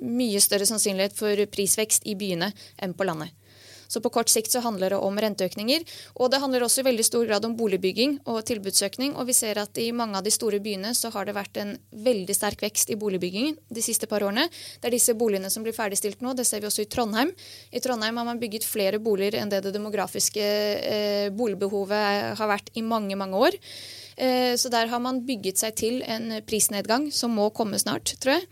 mye 0.00 0.40
større 0.42 0.68
sannsynlighet 0.68 1.16
for 1.18 1.44
prisvekst 1.52 2.06
i 2.08 2.16
byene 2.18 2.52
enn 2.82 2.96
på 2.96 3.06
landet. 3.08 3.34
Så 3.88 4.02
på 4.04 4.12
kort 4.12 4.28
sikt 4.28 4.52
så 4.52 4.60
handler 4.60 4.92
det 4.92 5.00
om 5.00 5.16
renteøkninger. 5.16 5.84
Og 6.20 6.30
det 6.30 6.40
handler 6.42 6.64
også 6.64 6.82
i 6.82 6.88
veldig 6.90 7.06
stor 7.06 7.24
grad 7.28 7.46
om 7.48 7.56
boligbygging 7.56 8.18
og 8.28 8.42
tilbudsøkning. 8.48 9.14
Og 9.16 9.30
vi 9.30 9.36
ser 9.36 9.60
at 9.62 9.80
i 9.80 9.88
mange 9.96 10.18
av 10.20 10.26
de 10.26 10.32
store 10.34 10.60
byene 10.64 10.92
så 10.96 11.10
har 11.14 11.28
det 11.28 11.36
vært 11.36 11.60
en 11.62 11.74
veldig 12.04 12.36
sterk 12.36 12.62
vekst 12.62 12.92
i 12.92 12.98
boligbyggingen 13.00 13.56
de 13.72 13.84
siste 13.84 14.08
par 14.10 14.26
årene. 14.26 14.44
Det 14.78 14.90
er 14.90 14.96
disse 14.98 15.16
boligene 15.18 15.50
som 15.52 15.64
blir 15.64 15.76
ferdigstilt 15.76 16.20
nå. 16.24 16.34
Det 16.36 16.46
ser 16.46 16.60
vi 16.60 16.68
også 16.68 16.84
i 16.84 16.90
Trondheim. 16.92 17.32
I 17.72 17.82
Trondheim 17.84 18.20
har 18.20 18.28
man 18.28 18.42
bygget 18.42 18.68
flere 18.68 19.00
boliger 19.00 19.40
enn 19.40 19.52
det 19.52 19.62
det 19.64 19.72
demografiske 19.74 20.44
eh, 20.44 21.30
boligbehovet 21.34 22.36
har 22.38 22.52
vært 22.52 22.68
i 22.76 22.84
mange, 22.84 23.16
mange 23.16 23.40
år. 23.40 23.56
Eh, 24.20 24.52
så 24.60 24.68
der 24.68 24.92
har 24.92 25.00
man 25.00 25.24
bygget 25.24 25.64
seg 25.64 25.80
til 25.80 26.02
en 26.04 26.42
prisnedgang 26.44 27.08
som 27.14 27.32
må 27.32 27.48
komme 27.56 27.80
snart, 27.80 28.18
tror 28.20 28.36
jeg. 28.36 28.48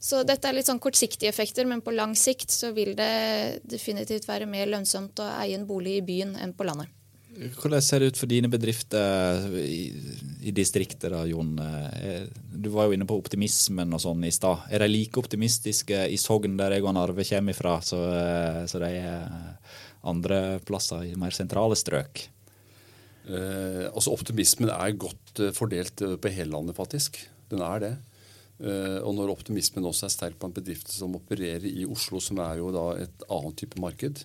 Så 0.00 0.22
dette 0.24 0.48
er 0.48 0.56
litt 0.56 0.68
sånn 0.68 0.80
kortsiktige 0.80 1.28
effekter, 1.28 1.66
men 1.68 1.82
på 1.84 1.92
lang 1.92 2.14
sikt 2.16 2.48
så 2.54 2.72
vil 2.76 2.94
det 2.96 3.60
definitivt 3.68 4.24
være 4.28 4.48
mer 4.48 4.70
lønnsomt 4.72 5.20
å 5.20 5.28
eie 5.42 5.58
en 5.58 5.68
bolig 5.68 5.98
i 5.98 6.06
byen 6.06 6.38
enn 6.40 6.56
på 6.56 6.64
landet. 6.64 6.88
Hvordan 7.30 7.84
ser 7.84 8.02
det 8.02 8.10
ut 8.10 8.18
for 8.18 8.28
dine 8.28 8.48
bedrifter 8.50 9.44
i, 9.60 9.92
i 10.48 10.52
distriktet, 10.56 11.12
da, 11.12 11.20
Jon? 11.28 11.52
Eh, 11.62 12.24
du 12.50 12.68
var 12.74 12.88
jo 12.88 12.96
inne 12.96 13.06
på 13.08 13.16
optimismen 13.20 13.92
og 13.94 14.02
sånn 14.02 14.24
i 14.26 14.32
stad. 14.34 14.66
Er 14.72 14.82
de 14.82 14.90
like 14.90 15.20
optimistiske 15.20 16.02
i 16.10 16.18
Sogn, 16.20 16.58
der 16.58 16.74
jeg 16.74 16.84
og 16.84 16.98
Arve 16.98 17.24
kommer 17.28 17.56
fra, 17.56 17.76
så, 17.84 18.02
eh, 18.16 18.60
så 18.68 18.82
de 18.82 18.90
er 18.98 19.30
andre 20.10 20.58
plasser 20.66 21.06
i 21.06 21.16
mer 21.20 21.36
sentrale 21.36 21.78
strøk? 21.78 22.24
Eh, 23.30 23.86
altså 23.92 24.16
Optimismen 24.16 24.72
er 24.74 24.96
godt 24.98 25.40
eh, 25.44 25.54
fordelt 25.54 26.02
på 26.20 26.32
hele 26.34 26.50
landet, 26.56 26.76
faktisk. 26.76 27.20
Den 27.52 27.62
er 27.62 27.84
det. 27.84 27.94
Eh, 28.60 28.98
og 29.00 29.14
når 29.16 29.32
optimismen 29.32 29.86
også 29.88 30.06
er 30.06 30.12
sterk 30.12 30.42
en 30.44 30.54
bedrift 30.56 30.90
som 30.92 31.14
opererer 31.16 31.64
i 31.70 31.86
Oslo, 31.88 32.20
som 32.20 32.40
er 32.44 32.58
jo 32.60 32.72
da 32.74 32.86
et 33.00 33.24
annet 33.32 33.56
type 33.62 33.80
marked, 33.80 34.20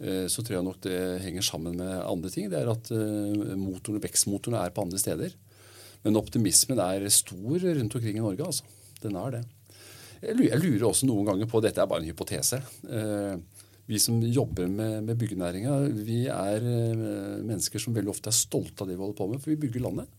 eh, 0.00 0.26
så 0.28 0.44
tror 0.44 0.58
jeg 0.58 0.66
nok 0.66 0.82
det 0.84 0.98
henger 1.24 1.46
sammen 1.46 1.78
med 1.80 1.94
andre 2.02 2.32
ting. 2.32 2.50
Det 2.52 2.60
er 2.60 2.72
at 2.72 2.92
eh, 2.92 3.56
motorene, 3.56 4.02
vekstmotorene 4.04 4.60
er 4.66 4.74
på 4.76 4.84
andre 4.84 5.00
steder. 5.00 5.32
Men 6.04 6.20
optimismen 6.20 6.80
er 6.80 7.08
stor 7.12 7.56
rundt 7.64 7.96
omkring 7.96 8.20
i 8.20 8.24
Norge. 8.24 8.44
altså. 8.44 8.68
Den 9.00 9.16
er 9.16 9.38
det. 9.38 9.42
Jeg 10.20 10.60
lurer 10.60 10.84
også 10.90 11.08
noen 11.08 11.24
ganger 11.24 11.48
på 11.48 11.62
Dette 11.64 11.80
er 11.80 11.88
bare 11.88 12.02
en 12.04 12.10
hypotese. 12.10 12.58
Vi 13.88 13.98
som 14.00 14.18
jobber 14.20 14.68
med, 14.68 15.06
med 15.06 15.16
byggenæringa, 15.16 15.76
vi 16.04 16.26
er 16.28 16.64
mennesker 17.40 17.80
som 17.80 17.96
veldig 17.96 18.12
ofte 18.12 18.28
er 18.28 18.36
stolte 18.36 18.84
av 18.84 18.90
det 18.90 18.98
vi 18.98 19.00
holder 19.00 19.16
på 19.16 19.28
med, 19.30 19.40
for 19.40 19.54
vi 19.54 19.60
bygger 19.62 19.86
landet. 19.86 20.12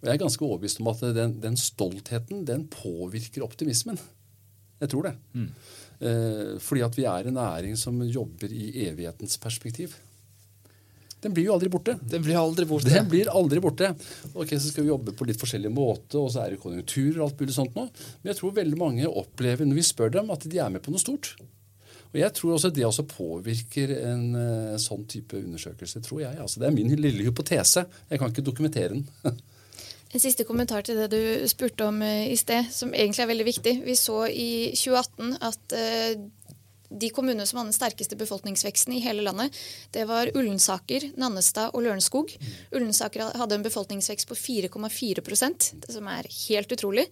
Og 0.00 0.08
jeg 0.08 0.16
er 0.16 0.22
ganske 0.22 0.46
overbevist 0.46 0.80
om 0.80 0.90
at 0.92 1.02
den, 1.16 1.36
den 1.42 1.58
stoltheten 1.60 2.46
den 2.48 2.64
påvirker 2.72 3.44
optimismen. 3.44 4.00
Jeg 4.80 4.92
tror 4.92 5.10
det. 5.10 5.16
Mm. 5.36 5.50
Eh, 6.00 6.54
fordi 6.64 6.84
at 6.86 6.96
vi 6.96 7.04
er 7.04 7.28
en 7.28 7.36
næring 7.36 7.76
som 7.76 7.98
jobber 8.08 8.52
i 8.52 8.70
evighetens 8.86 9.36
perspektiv. 9.40 9.98
Den 11.20 11.34
blir 11.36 11.50
jo 11.50 11.52
aldri 11.52 11.68
borte. 11.68 11.98
Den 12.00 12.24
blir 12.24 12.38
aldri 12.40 12.64
borte. 12.64 12.88
Den 12.88 13.08
blir 13.10 13.28
aldri 13.28 13.60
borte. 13.60 13.92
Ok, 14.32 14.54
Så 14.56 14.70
skal 14.70 14.86
vi 14.86 14.92
jobbe 14.92 15.12
på 15.12 15.26
litt 15.28 15.40
forskjellig 15.40 15.68
måte, 15.68 16.16
og 16.16 16.30
så 16.32 16.46
er 16.46 16.54
det 16.54 16.62
konjunkturer 16.62 17.20
og 17.20 17.26
alt 17.26 17.42
mulig 17.42 17.56
sånt 17.56 17.76
nå. 17.76 17.84
Men 18.22 18.32
jeg 18.32 18.40
tror 18.40 18.56
veldig 18.56 18.78
mange 18.80 19.08
opplever 19.08 19.68
når 19.68 19.82
vi 19.82 19.88
spør 19.90 20.14
dem, 20.16 20.32
at 20.32 20.48
de 20.48 20.62
er 20.64 20.72
med 20.72 20.80
på 20.80 20.94
noe 20.94 21.02
stort. 21.02 21.34
Og 22.10 22.16
jeg 22.18 22.32
tror 22.34 22.56
også 22.56 22.72
det 22.74 22.86
også 22.88 23.04
påvirker 23.06 23.92
en 24.00 24.24
uh, 24.34 24.78
sånn 24.80 25.04
type 25.12 25.36
undersøkelse. 25.36 26.00
tror 26.02 26.24
jeg. 26.24 26.40
Altså, 26.40 26.58
det 26.62 26.70
er 26.70 26.74
min 26.74 26.90
lille 26.96 27.28
hypotese. 27.28 27.84
Jeg 28.08 28.18
kan 28.18 28.32
ikke 28.32 28.46
dokumentere 28.48 28.96
den. 28.96 29.04
En 30.10 30.22
siste 30.22 30.42
kommentar 30.46 30.82
til 30.82 30.98
det 30.98 31.12
du 31.12 31.48
spurte 31.50 31.86
om 31.86 32.02
eh, 32.02 32.32
i 32.32 32.38
sted, 32.38 32.66
som 32.74 32.90
egentlig 32.90 33.22
er 33.22 33.30
veldig 33.30 33.46
viktig. 33.46 33.74
Vi 33.86 33.94
så 33.98 34.24
i 34.26 34.50
2018 34.74 35.36
at 35.46 35.74
eh, 35.78 36.24
de 36.90 37.12
kommunene 37.14 37.44
som 37.46 37.60
hadde 37.60 37.70
den 37.70 37.76
sterkeste 37.76 38.18
befolkningsveksten 38.18 38.96
i 38.96 39.02
hele 39.04 39.22
landet, 39.22 39.54
det 39.94 40.08
var 40.10 40.32
Ullensaker, 40.34 41.12
Nannestad 41.14 41.70
og 41.70 41.84
Lørenskog. 41.86 42.34
Ullensaker 42.74 43.28
hadde 43.38 43.60
en 43.60 43.68
befolkningsvekst 43.68 44.26
på 44.26 44.34
4,4% 44.34 45.68
som 45.94 46.10
er 46.10 46.26
helt 46.48 46.74
utrolig. 46.74 47.06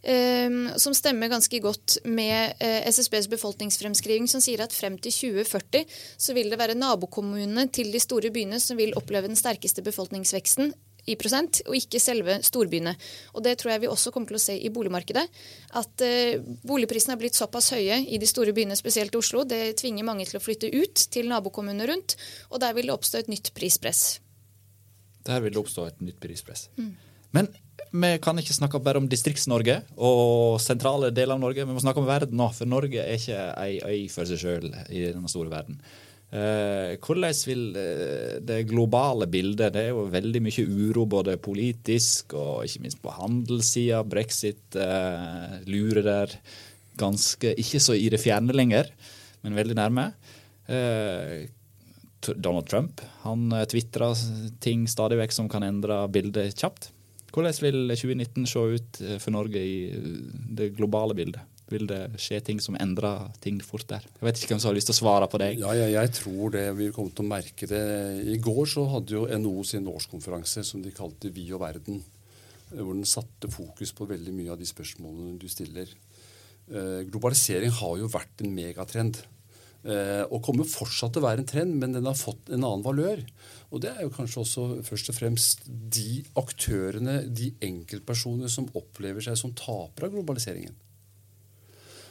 Um, 0.00 0.70
som 0.80 0.96
stemmer 0.96 1.28
ganske 1.28 1.60
godt 1.60 1.98
med 2.08 2.56
SSBs 2.88 3.28
befolkningsfremskriving, 3.34 4.30
som 4.32 4.40
sier 4.40 4.62
at 4.64 4.72
frem 4.72 4.96
til 4.96 5.12
2040 5.12 5.84
så 6.16 6.36
vil 6.38 6.48
det 6.48 6.62
være 6.62 6.78
nabokommunene 6.78 7.68
til 7.68 7.92
de 7.92 8.00
store 8.00 8.32
byene 8.32 8.62
som 8.64 8.80
vil 8.80 8.96
oppleve 8.96 9.28
den 9.28 9.36
sterkeste 9.36 9.84
befolkningsveksten 9.84 10.72
i 11.08 11.16
prosent, 11.20 11.62
og 11.66 11.76
ikke 11.78 12.00
selve 12.02 12.38
storbyene. 12.46 12.94
Og 13.34 13.44
Det 13.46 13.56
tror 13.60 13.74
jeg 13.74 13.84
vi 13.84 13.90
også 13.90 14.12
kommer 14.14 14.32
til 14.32 14.38
å 14.38 14.42
se 14.42 14.56
i 14.58 14.72
boligmarkedet. 14.74 15.24
At 15.80 16.04
uh, 16.04 16.54
boligprisene 16.68 17.16
er 17.16 17.22
blitt 17.22 17.38
såpass 17.38 17.72
høye 17.76 18.00
i 18.06 18.20
de 18.20 18.28
store 18.28 18.54
byene, 18.56 18.76
spesielt 18.78 19.16
Oslo. 19.18 19.44
Det 19.48 19.78
tvinger 19.80 20.06
mange 20.06 20.28
til 20.28 20.40
å 20.40 20.44
flytte 20.44 20.72
ut 20.72 21.08
til 21.12 21.30
nabokommunene 21.32 21.90
rundt, 21.90 22.18
og 22.52 22.62
der 22.64 22.76
vil 22.76 22.90
det 22.90 22.96
oppstå 22.96 23.22
et 23.22 23.32
nytt 23.32 23.52
prispress. 23.56 24.18
Der 25.28 25.42
vil 25.44 25.52
det 25.52 25.60
oppstå 25.60 25.88
et 25.88 26.04
nytt 26.04 26.20
prispress. 26.22 26.68
Mm. 26.78 26.94
Men 27.36 27.48
vi 27.92 28.10
kan 28.22 28.38
ikke 28.40 28.56
snakke 28.56 28.80
bare 28.84 29.00
om 29.00 29.08
Distrikts-Norge 29.08 29.80
og 29.96 30.58
sentrale 30.60 31.10
deler 31.14 31.36
av 31.36 31.42
Norge. 31.42 31.64
Vi 31.64 31.76
må 31.76 31.82
snakke 31.82 32.02
om 32.02 32.08
verden 32.08 32.36
nå, 32.40 32.48
for 32.56 32.68
Norge 32.68 33.04
er 33.04 33.16
ikke 33.16 33.48
ei 33.60 33.78
øy 33.80 34.08
for 34.12 34.28
seg 34.28 34.40
sjøl 34.42 34.68
i 34.88 35.08
denne 35.10 35.30
store 35.30 35.52
verden. 35.52 35.80
Eh, 36.28 36.98
hvordan 37.00 37.36
vil 37.48 37.62
eh, 37.80 38.34
det 38.44 38.66
globale 38.68 39.24
bildet 39.32 39.72
Det 39.72 39.80
er 39.86 39.94
jo 39.96 40.02
veldig 40.12 40.42
mye 40.44 40.64
uro 40.68 41.06
både 41.08 41.38
politisk 41.40 42.34
og 42.36 42.66
ikke 42.66 42.82
minst 42.84 43.00
på 43.00 43.14
handelssida. 43.16 44.02
Brexit 44.04 44.76
eh, 44.76 45.54
lurer 45.64 46.04
der 46.04 46.34
ganske 47.00 47.54
Ikke 47.56 47.80
så 47.80 47.96
i 47.96 48.10
det 48.12 48.20
fjerne 48.20 48.52
lenger, 48.52 48.90
men 49.40 49.56
veldig 49.56 49.78
nærme. 49.78 50.10
Eh, 50.68 51.48
Donald 52.36 52.68
Trump 52.68 53.00
han 53.24 53.48
eh, 53.52 53.64
tvitrer 53.70 54.18
ting 54.60 54.84
stadig 54.90 55.20
vekk 55.22 55.32
som 55.32 55.48
kan 55.48 55.64
endre 55.64 56.02
bildet 56.12 56.58
kjapt. 56.58 56.90
Hvordan 57.32 57.56
vil 57.62 57.78
2019 57.94 58.48
se 58.50 58.64
ut 58.76 59.00
eh, 59.04 59.16
for 59.22 59.32
Norge 59.32 59.62
i 59.62 59.78
det 60.58 60.74
globale 60.76 61.16
bildet? 61.16 61.47
Vil 61.72 61.86
det 61.90 62.00
skje 62.20 62.40
ting 62.44 62.60
som 62.64 62.76
endrer 62.80 63.28
ting 63.44 63.60
fort 63.64 63.86
der? 63.90 64.04
Jeg 64.18 64.26
vet 64.26 64.40
ikke 64.40 64.54
hvem 64.54 64.60
som 64.62 64.70
har 64.70 64.78
lyst 64.78 64.90
til 64.90 64.96
å 64.96 65.00
svare 65.00 65.28
på 65.30 65.40
det. 65.42 65.50
Ja, 65.60 65.72
jeg, 65.76 65.94
jeg 65.94 66.12
tror 66.18 66.52
det. 66.54 66.64
Vi 66.78 66.90
kommer 66.96 67.14
til 67.14 67.26
å 67.26 67.32
merke 67.32 67.68
det. 67.70 67.82
I 68.34 68.38
går 68.42 68.62
så 68.72 68.86
hadde 68.94 69.16
jo 69.16 69.26
NHO 69.28 69.64
sin 69.68 69.88
årskonferanse 69.90 70.64
som 70.66 70.84
de 70.84 70.94
kalte 70.96 71.32
Vi 71.34 71.48
og 71.52 71.62
verden. 71.64 72.02
Hvor 72.72 72.92
den 72.92 73.08
satte 73.08 73.50
fokus 73.52 73.94
på 73.96 74.08
veldig 74.08 74.34
mye 74.36 74.52
av 74.54 74.60
de 74.60 74.68
spørsmålene 74.68 75.38
du 75.40 75.48
stiller. 75.52 75.90
Eh, 76.68 77.02
globalisering 77.08 77.72
har 77.80 77.98
jo 78.00 78.10
vært 78.12 78.44
en 78.44 78.54
megatrend. 78.54 79.22
Eh, 79.86 80.24
og 80.26 80.42
kommer 80.42 80.66
fortsatt 80.66 81.14
til 81.14 81.22
å 81.22 81.28
være 81.28 81.44
en 81.44 81.48
trend, 81.48 81.76
men 81.78 81.94
den 81.94 82.08
har 82.08 82.18
fått 82.18 82.50
en 82.50 82.64
annen 82.64 82.84
valør. 82.84 83.22
Og 83.70 83.82
det 83.84 83.92
er 83.92 84.04
jo 84.04 84.12
kanskje 84.12 84.42
også 84.42 84.66
først 84.86 85.12
og 85.12 85.16
fremst 85.16 85.64
de 85.68 86.22
aktørene, 86.40 87.20
de 87.28 87.52
enkeltpersonene, 87.64 88.50
som 88.52 88.68
opplever 88.78 89.24
seg 89.24 89.38
som 89.38 89.54
tapere 89.56 90.08
av 90.08 90.16
globaliseringen. 90.16 90.76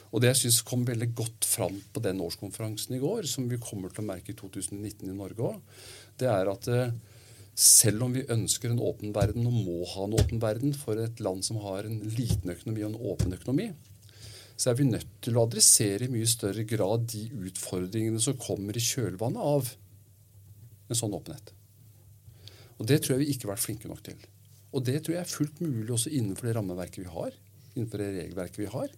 Og 0.08 0.22
det 0.22 0.30
jeg 0.32 0.40
syns 0.42 0.62
kom 0.66 0.86
veldig 0.88 1.10
godt 1.16 1.46
fram 1.48 1.76
på 1.92 2.02
den 2.04 2.22
årskonferansen 2.24 2.96
i 2.96 3.02
går, 3.02 3.28
som 3.28 3.48
vi 3.50 3.60
kommer 3.60 3.92
til 3.92 4.04
å 4.04 4.08
merke 4.08 4.32
i 4.32 4.38
2019 4.38 5.04
i 5.10 5.16
Norge 5.16 5.50
òg, 5.50 5.80
det 6.18 6.30
er 6.32 6.50
at 6.50 6.68
eh, 6.72 6.94
selv 7.58 8.06
om 8.06 8.14
vi 8.14 8.24
ønsker 8.30 8.72
en 8.72 8.80
åpen 8.86 9.12
verden 9.16 9.48
og 9.50 9.58
må 9.66 9.82
ha 9.92 10.06
en 10.06 10.16
åpen 10.16 10.40
verden 10.42 10.72
for 10.78 11.00
et 11.02 11.20
land 11.24 11.44
som 11.46 11.60
har 11.64 11.88
en 11.88 12.00
liten 12.14 12.54
økonomi 12.54 12.84
og 12.84 12.92
en 12.92 13.12
åpen 13.12 13.36
økonomi, 13.36 13.68
så 14.58 14.70
er 14.70 14.78
vi 14.78 14.88
nødt 14.88 15.10
til 15.22 15.36
å 15.38 15.44
adressere 15.46 16.06
i 16.06 16.10
mye 16.10 16.26
større 16.26 16.64
grad 16.66 17.04
de 17.12 17.28
utfordringene 17.50 18.22
som 18.22 18.38
kommer 18.40 18.78
i 18.78 18.82
kjølvannet 18.82 19.44
av 19.44 19.70
en 20.88 20.98
sånn 20.98 21.14
åpenhet. 21.14 21.52
Og 22.78 22.86
Det 22.86 23.00
tror 23.02 23.16
jeg 23.16 23.26
vi 23.26 23.34
ikke 23.34 23.46
har 23.46 23.56
vært 23.56 23.66
flinke 23.66 23.90
nok 23.90 24.02
til. 24.06 24.18
Og 24.74 24.84
det 24.84 25.00
tror 25.02 25.16
jeg 25.16 25.24
er 25.24 25.30
fullt 25.30 25.60
mulig 25.64 25.92
også 25.94 26.12
innenfor 26.14 26.48
det 26.48 26.56
rammeverket 26.56 27.04
vi 27.04 27.10
har. 27.10 27.36
innenfor 27.74 27.98
det 27.98 28.08
regelverket 28.16 28.58
vi 28.58 28.70
har. 28.72 28.88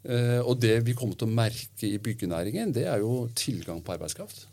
Uh, 0.00 0.40
og 0.48 0.56
det 0.62 0.78
vi 0.86 0.94
kommer 0.96 1.18
til 1.18 1.28
å 1.28 1.34
merke 1.36 1.88
i 1.90 1.98
byggenæringen, 2.00 2.72
det 2.72 2.86
er 2.88 3.02
jo 3.02 3.26
tilgang 3.36 3.82
på 3.84 3.94
arbeidskraft. 3.96 4.46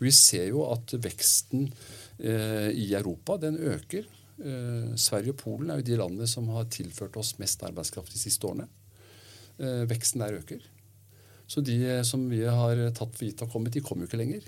Vi 0.00 0.10
ser 0.16 0.48
jo 0.50 0.64
at 0.72 0.94
veksten 0.98 1.68
uh, 1.68 2.70
i 2.72 2.88
Europa 2.98 3.38
den 3.38 3.60
øker. 3.60 4.08
Uh, 4.40 4.90
Sverige 4.98 5.36
og 5.36 5.40
Polen 5.44 5.70
er 5.70 5.80
jo 5.80 5.86
de 5.86 6.00
landene 6.00 6.26
som 6.30 6.48
har 6.56 6.70
tilført 6.72 7.18
oss 7.20 7.36
mest 7.38 7.62
arbeidskraft 7.66 8.14
de 8.14 8.22
siste 8.22 8.46
årene. 8.48 8.68
veksten 9.60 10.22
der 10.22 10.38
øker. 10.38 10.62
Så 11.44 11.60
de 11.60 11.76
som 12.08 12.22
vi 12.30 12.38
har 12.48 12.78
tatt 12.96 13.12
for 13.12 13.26
gitt 13.26 13.42
har 13.44 13.50
kommet, 13.52 13.74
de 13.74 13.82
kommer 13.84 14.06
jo 14.06 14.08
ikke 14.08 14.22
lenger. 14.22 14.46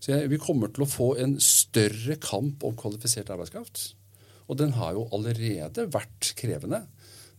Så 0.00 0.10
jeg, 0.10 0.30
Vi 0.32 0.40
kommer 0.40 0.72
til 0.72 0.82
å 0.82 0.90
få 0.90 1.14
en 1.22 1.36
større 1.38 2.16
kamp 2.18 2.64
om 2.66 2.74
kvalifisert 2.74 3.30
arbeidskraft. 3.30 3.94
Og 4.50 4.58
den 4.58 4.72
har 4.74 4.96
jo 4.96 5.06
allerede 5.14 5.86
vært 5.94 6.32
krevende. 6.40 6.82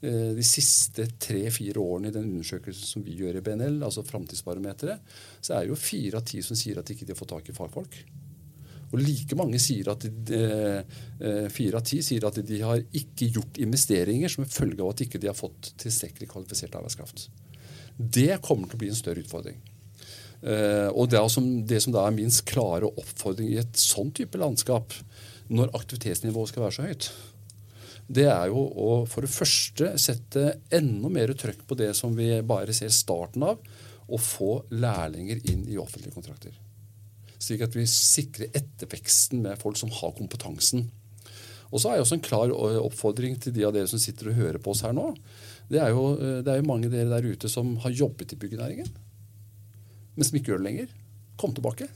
Eh, 0.02 0.32
de 0.34 0.44
siste 0.46 1.06
tre-fire 1.22 1.78
årene 1.78 2.10
i 2.10 2.16
den 2.16 2.32
undersøkelsen 2.32 2.90
som 2.90 3.04
vi 3.06 3.20
gjør 3.20 3.38
i 3.38 3.44
BNL, 3.46 3.84
altså 3.86 4.02
Framtidsbarometeret, 4.08 5.14
så 5.38 5.54
er 5.54 5.66
det 5.66 5.76
jo 5.76 5.78
fire 5.78 6.18
av 6.18 6.26
ti 6.26 6.42
som 6.42 6.58
sier 6.58 6.80
at 6.82 6.90
de 6.90 6.96
ikke 6.96 7.12
har 7.12 7.20
fått 7.20 7.34
tak 7.36 7.52
i 7.52 7.56
fagfolk. 7.56 8.00
Og 8.92 8.98
like 9.00 9.38
mange 9.40 9.60
sier 9.62 9.92
at 9.94 10.04
de, 10.04 10.40
eh, 11.22 11.46
fire 11.54 11.78
av 11.78 11.86
ti 11.86 12.02
sier 12.04 12.26
at 12.28 12.42
de 12.42 12.62
har 12.66 12.82
ikke 12.82 13.30
gjort 13.30 13.62
investeringer 13.62 14.34
som 14.34 14.44
en 14.44 14.50
følge 14.50 14.82
av 14.82 14.90
at 14.90 14.98
de 14.98 15.06
ikke 15.06 15.22
har 15.28 15.38
fått 15.38 15.74
tilstrekkelig 15.78 16.32
kvalifisert 16.34 16.76
arbeidskraft. 16.76 17.30
Det 17.96 18.42
kommer 18.42 18.68
til 18.68 18.80
å 18.80 18.82
bli 18.82 18.90
en 18.90 18.98
større 18.98 19.22
utfordring. 19.22 19.62
Eh, 20.42 20.90
og 20.90 21.12
det, 21.14 21.22
som, 21.30 21.46
det 21.70 21.84
som 21.84 21.94
da 21.94 22.08
er 22.08 22.18
minst 22.18 22.42
klare 22.50 22.90
oppfordring 22.90 23.54
i 23.54 23.62
et 23.62 23.78
sånn 23.78 24.10
type 24.18 24.42
landskap, 24.42 24.98
når 25.52 25.76
aktivitetsnivået 25.78 26.50
skal 26.50 26.66
være 26.66 26.76
så 26.76 26.88
høyt, 26.88 27.12
det 28.12 28.28
er 28.28 28.50
jo 28.52 28.62
å 28.62 28.90
for 29.10 29.24
det 29.24 29.32
første 29.32 29.94
sette 30.02 30.44
enda 30.74 31.12
mer 31.12 31.32
trøkk 31.38 31.64
på 31.68 31.78
det 31.80 31.94
som 31.98 32.16
vi 32.18 32.34
bare 32.48 32.76
ser 32.76 32.92
starten 32.94 33.46
av, 33.48 33.62
å 34.12 34.18
få 34.20 34.58
lærlinger 34.76 35.40
inn 35.52 35.64
i 35.72 35.78
offentlige 35.80 36.18
kontrakter. 36.18 36.56
Slik 37.42 37.64
at 37.64 37.76
vi 37.78 37.86
sikrer 37.88 38.52
etterveksten 38.58 39.40
med 39.46 39.60
folk 39.62 39.80
som 39.80 39.94
har 40.02 40.12
kompetansen. 40.18 40.90
Og 41.72 41.80
så 41.80 41.88
har 41.88 41.98
jeg 41.98 42.06
også 42.06 42.18
en 42.18 42.26
klar 42.26 42.52
oppfordring 42.82 43.38
til 43.40 43.56
de 43.56 43.64
av 43.64 43.72
dere 43.76 43.88
som 43.88 44.02
sitter 44.02 44.30
og 44.30 44.38
hører 44.42 44.60
på 44.60 44.74
oss 44.74 44.84
her 44.84 44.92
nå. 44.98 45.14
Det 45.72 45.80
er 45.80 45.94
jo, 45.96 46.04
det 46.44 46.52
er 46.52 46.60
jo 46.60 46.68
mange 46.68 46.90
av 46.90 46.98
dere 46.98 47.14
der 47.14 47.32
ute 47.32 47.50
som 47.50 47.78
har 47.86 47.96
jobbet 47.96 48.36
i 48.36 48.42
byggenæringen, 48.42 48.92
men 50.18 50.28
som 50.28 50.36
ikke 50.36 50.52
gjør 50.52 50.60
det 50.60 50.68
lenger. 50.68 50.92
Kom 51.40 51.56
tilbake. 51.56 51.88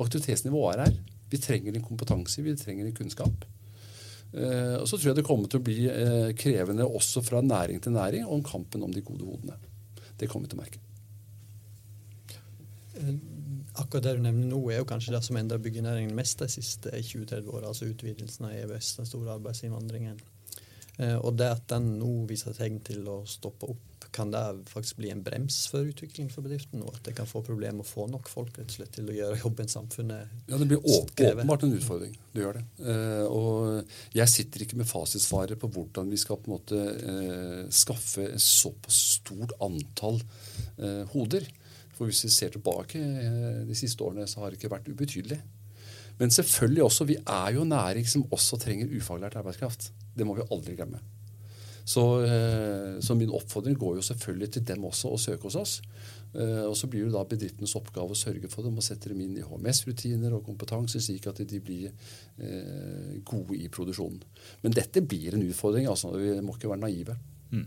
Aktivitetsnivået 0.00 0.72
er 0.72 0.84
her. 0.86 0.98
Vi 1.28 1.40
trenger 1.44 1.76
en 1.76 1.84
kompetanse, 1.84 2.40
vi 2.40 2.56
trenger 2.56 2.88
en 2.88 2.96
kunnskap. 2.96 3.44
Eh, 4.32 4.76
og 4.76 4.84
så 4.88 4.98
tror 4.98 5.10
jeg 5.10 5.18
det 5.18 5.26
kommer 5.26 5.48
til 5.48 5.60
å 5.60 5.64
bli 5.64 5.78
eh, 5.88 6.30
krevende 6.36 6.84
også 6.84 7.22
fra 7.24 7.40
næring 7.44 7.80
til 7.80 7.94
næring 7.96 8.28
om 8.28 8.44
kampen 8.44 8.84
om 8.84 8.92
de 8.92 9.04
gode 9.04 9.24
hodene. 9.24 9.56
Det 10.20 10.28
kommer 10.28 10.46
vi 10.46 10.52
til 10.52 10.58
å 10.58 10.62
merke. 10.62 10.82
Eh, 12.98 13.14
akkurat 13.80 14.04
det 14.04 14.16
du 14.18 14.24
nevner 14.26 14.50
nå, 14.50 14.60
er 14.68 14.82
jo 14.82 14.88
kanskje 14.90 15.14
det 15.16 15.22
som 15.24 15.38
endrer 15.40 15.62
byggenæringen 15.64 16.16
mest 16.16 16.42
de 16.44 16.50
siste 16.52 16.92
20-30 16.92 17.48
åra. 17.48 17.70
Altså 17.70 17.88
utvidelsen 17.88 18.50
av 18.50 18.56
EØS, 18.58 18.96
den 19.00 19.08
store 19.08 19.38
arbeidsinnvandringen. 19.38 20.20
Og 21.22 21.36
det 21.38 21.46
at 21.46 21.68
den 21.70 21.92
nå 22.00 22.24
viser 22.26 22.56
tegn 22.56 22.80
til 22.82 23.04
å 23.06 23.20
stoppe 23.30 23.68
opp 23.70 23.97
kan 24.10 24.30
det 24.32 24.40
faktisk 24.70 24.96
bli 24.96 25.10
en 25.12 25.22
brems 25.22 25.66
for 25.70 25.86
utvikling 25.86 26.30
for 26.32 26.44
bedriften? 26.46 26.82
Og 26.84 26.96
at 26.96 27.04
det 27.08 27.14
kan 27.18 27.28
få 27.28 27.42
problemer 27.44 27.78
med 27.78 27.86
å 27.86 27.88
få 27.88 28.06
nok 28.10 28.30
folk 28.30 28.56
rett 28.56 28.70
og 28.70 28.76
slett 28.78 28.94
til 28.96 29.10
å 29.10 29.16
gjøre 29.16 29.40
jobben 29.42 29.68
samfunnet 29.70 30.48
Ja, 30.48 30.56
Det 30.56 30.68
blir 30.70 30.80
åpenbart 30.82 31.66
en 31.66 31.76
utfordring. 31.76 32.16
Det 32.32 32.44
gjør 32.44 32.58
det. 32.58 32.64
Eh, 32.80 33.24
og 33.28 34.16
jeg 34.16 34.32
sitter 34.32 34.64
ikke 34.64 34.80
med 34.80 34.88
fasitsvaret 34.90 35.60
på 35.60 35.70
hvordan 35.74 36.10
vi 36.12 36.20
skal 36.20 36.40
på 36.40 36.50
en 36.50 36.56
måte 36.56 36.80
eh, 37.12 37.62
skaffe 37.74 38.30
et 38.30 38.44
såpass 38.44 39.02
stort 39.18 39.54
antall 39.64 40.20
eh, 40.78 41.04
hoder. 41.12 41.46
For 41.98 42.08
hvis 42.08 42.24
vi 42.24 42.32
ser 42.32 42.54
tilbake 42.54 43.02
eh, 43.02 43.62
de 43.68 43.76
siste 43.76 44.04
årene, 44.06 44.28
så 44.30 44.42
har 44.42 44.50
det 44.50 44.60
ikke 44.60 44.72
vært 44.76 44.88
ubetydelig. 44.88 45.40
Men 46.18 46.34
selvfølgelig 46.34 46.82
også, 46.82 47.06
vi 47.06 47.20
er 47.20 47.54
jo 47.54 47.62
en 47.62 47.74
næring 47.74 48.08
som 48.10 48.26
også 48.34 48.58
trenger 48.62 48.90
ufaglært 48.90 49.38
arbeidskraft. 49.38 49.92
Det 50.18 50.26
må 50.26 50.34
vi 50.38 50.46
aldri 50.50 50.74
glemme. 50.78 51.02
Så, 51.88 52.02
eh, 52.24 53.00
så, 53.00 53.14
min 53.14 53.30
oppfordring 53.32 53.76
går 53.80 53.94
jo 53.96 54.02
selvfølgelig 54.04 54.50
til 54.52 54.64
dem 54.68 54.84
også 54.84 55.08
å 55.14 55.20
søke 55.20 55.48
hos 55.48 55.56
oss. 55.56 55.74
Eh, 56.34 56.66
og 56.66 56.74
så 56.76 56.90
blir 56.90 57.06
det 57.06 57.14
da 57.14 57.22
bedriftenes 57.24 57.72
oppgave 57.78 58.12
å 58.12 58.18
sørge 58.18 58.50
for 58.52 58.66
dem 58.66 58.76
og 58.76 58.84
sette 58.84 59.08
dem 59.08 59.22
inn 59.24 59.38
i 59.40 59.44
HMS-rutiner 59.46 60.36
og 60.36 60.44
kompetanse, 60.50 61.00
slik 61.00 61.30
at 61.30 61.40
de 61.48 61.62
blir 61.64 61.88
eh, 61.88 63.16
gode 63.24 63.56
i 63.56 63.70
produksjonen. 63.72 64.20
Men 64.66 64.76
dette 64.76 65.00
blir 65.00 65.38
en 65.38 65.46
utfordring. 65.48 65.88
altså 65.88 66.12
Vi 66.12 66.36
må 66.44 66.58
ikke 66.58 66.74
være 66.74 66.84
naive. 66.84 67.16
Mm. 67.54 67.64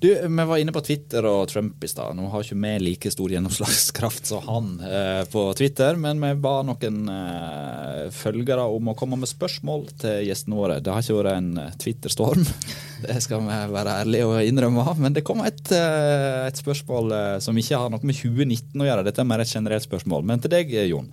Du, 0.00 0.28
Vi 0.28 0.44
var 0.44 0.58
inne 0.58 0.72
på 0.72 0.80
Twitter 0.80 1.26
og 1.26 1.48
Trump 1.50 1.82
i 1.84 1.88
stad. 1.90 2.14
Nå 2.14 2.28
har 2.30 2.44
ikke 2.44 2.54
vi 2.62 2.74
like 2.84 3.10
stor 3.10 3.32
gjennomslagskraft 3.34 4.28
som 4.30 4.44
han 4.46 4.68
eh, 4.86 5.24
på 5.26 5.42
Twitter, 5.58 5.98
men 5.98 6.22
vi 6.22 6.30
ba 6.38 6.60
noen 6.62 7.00
eh, 7.10 8.04
følgere 8.14 8.68
om 8.70 8.92
å 8.92 8.94
komme 8.98 9.18
med 9.18 9.30
spørsmål 9.30 9.88
til 9.98 10.28
gjestene 10.28 10.60
våre. 10.60 10.78
Det 10.78 10.94
har 10.94 11.02
ikke 11.02 11.18
vært 11.18 11.40
en 11.40 11.50
Twitter-storm, 11.82 12.46
det 13.08 13.18
skal 13.26 13.42
vi 13.42 13.58
være 13.74 13.96
ærlige 14.04 14.30
og 14.30 14.38
innrømme. 14.46 14.86
Men 15.02 15.18
det 15.18 15.26
kom 15.26 15.42
et, 15.42 15.66
eh, 15.74 16.46
et 16.46 16.62
spørsmål 16.62 17.18
eh, 17.18 17.34
som 17.42 17.58
ikke 17.58 17.82
har 17.82 17.90
noe 17.90 18.06
med 18.06 18.22
2019 18.22 18.78
å 18.78 18.90
gjøre. 18.92 19.08
Dette 19.10 19.26
er 19.26 19.30
mer 19.34 19.42
et 19.42 19.50
generelt 19.50 19.88
spørsmål. 19.88 20.22
Men 20.30 20.46
til 20.46 20.54
deg, 20.54 20.78
Jon. 20.92 21.10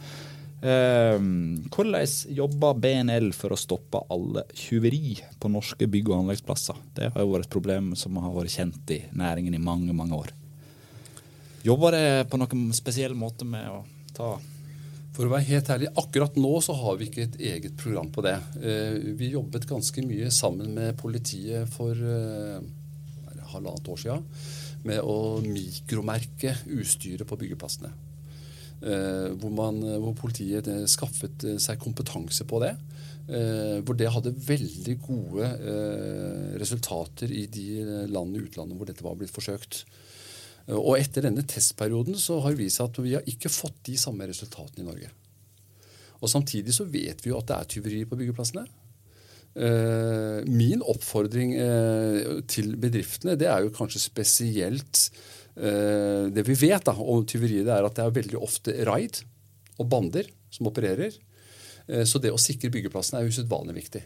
Ehm, 0.63 1.65
hvordan 1.73 2.07
jobber 2.37 2.79
BNL 2.79 3.31
for 3.35 3.53
å 3.53 3.59
stoppe 3.59 4.01
alle 4.13 4.45
tyveri 4.55 5.17
på 5.39 5.51
norske 5.51 5.87
bygg- 5.91 6.09
og 6.13 6.23
anleggsplasser? 6.23 6.79
Det 6.95 7.11
har 7.13 7.21
jo 7.21 7.33
vært 7.33 7.49
et 7.49 7.55
problem 7.57 7.93
som 7.99 8.17
har 8.23 8.33
vært 8.33 8.55
kjent 8.55 8.95
i 8.95 9.01
næringen 9.11 9.55
i 9.55 9.61
mange, 9.61 9.93
mange 9.93 10.15
år. 10.15 10.33
Jobber 11.65 11.97
det 11.97 12.27
på 12.29 12.37
noen 12.37 12.69
spesiell 12.77 13.15
måte 13.17 13.45
med 13.45 13.67
å 13.67 13.83
ta 14.15 14.35
for 15.15 15.29
å 15.29 15.31
være 15.31 15.47
helt 15.47 15.69
ærlig, 15.71 15.91
akkurat 15.95 16.35
nå 16.35 16.49
så 16.63 16.73
har 16.75 16.97
vi 16.99 17.07
ikke 17.07 17.23
et 17.23 17.37
eget 17.53 17.77
program 17.79 18.09
på 18.11 18.23
det. 18.25 18.35
Eh, 18.59 18.97
vi 19.15 19.31
jobbet 19.31 19.67
ganske 19.69 20.03
mye 20.03 20.27
sammen 20.33 20.73
med 20.75 20.97
politiet 20.99 21.71
for 21.71 21.95
eh, 21.95 22.59
halvannet 23.53 23.87
år 23.93 24.01
siden 24.01 24.25
med 24.85 24.99
å 25.01 25.39
mikromerke 25.41 26.51
utstyret 26.75 27.23
på 27.29 27.39
byggeplassene. 27.39 27.93
Eh, 28.83 29.31
hvor, 29.39 29.53
man, 29.55 29.79
eh, 29.87 29.99
hvor, 30.01 30.13
politiet 30.19 30.67
eh, 30.67 30.83
skaffet 30.89 31.45
seg 31.63 31.81
kompetanse 31.81 32.47
på 32.47 32.61
det. 32.65 32.75
hvor 33.25 33.95
det 33.97 34.11
hadde 34.13 34.35
veldig 34.37 34.93
gode 35.01 35.47
resultater 36.61 37.31
i 37.33 37.47
de 37.49 37.79
landene 38.05 38.37
i 38.37 38.43
utlandet 38.45 38.77
hvor 38.77 38.85
dette 38.85 39.01
var 39.01 39.15
blitt 39.17 39.33
forsøkt. 39.33 39.79
Og 40.69 40.99
etter 40.99 41.25
denne 41.25 41.41
testperioden 41.41 42.13
så 42.21 42.37
har 42.43 42.53
det 42.53 42.59
vist 42.59 42.83
at 42.83 42.99
vi 43.01 43.15
har 43.15 43.25
ikke 43.25 43.49
fått 43.49 43.79
de 43.89 43.97
samme 43.97 44.27
resultatene 44.29 44.83
i 44.83 44.85
Norge. 44.85 45.09
Og 46.21 46.29
Samtidig 46.29 46.77
så 46.77 46.85
vet 46.85 47.25
vi 47.25 47.31
jo 47.31 47.39
at 47.39 47.49
det 47.49 47.57
er 47.57 47.71
tyverier 47.73 48.05
på 48.05 48.19
byggeplassene. 48.21 48.67
Min 50.45 50.85
oppfordring 50.85 51.57
til 52.45 52.75
bedriftene 52.77 53.39
det 53.41 53.49
er 53.49 53.65
jo 53.65 53.73
kanskje 53.73 54.05
spesielt 54.05 55.07
det 55.55 56.43
vi 56.43 56.55
vet 56.59 56.83
da, 56.83 56.91
om 56.99 57.21
tyveriet, 57.23 57.69
er 57.71 57.85
at 57.87 57.95
det 57.95 58.03
er 58.03 58.15
veldig 58.17 58.39
ofte 58.43 58.73
raid 58.87 59.21
og 59.79 59.87
bander 59.91 60.27
som 60.51 60.67
opererer. 60.69 61.15
Eh, 61.87 62.05
så 62.07 62.21
det 62.21 62.33
å 62.33 62.41
sikre 62.41 62.71
byggeplassene 62.73 63.21
er 63.21 63.31
usedvanlig 63.31 63.77
viktig. 63.79 64.03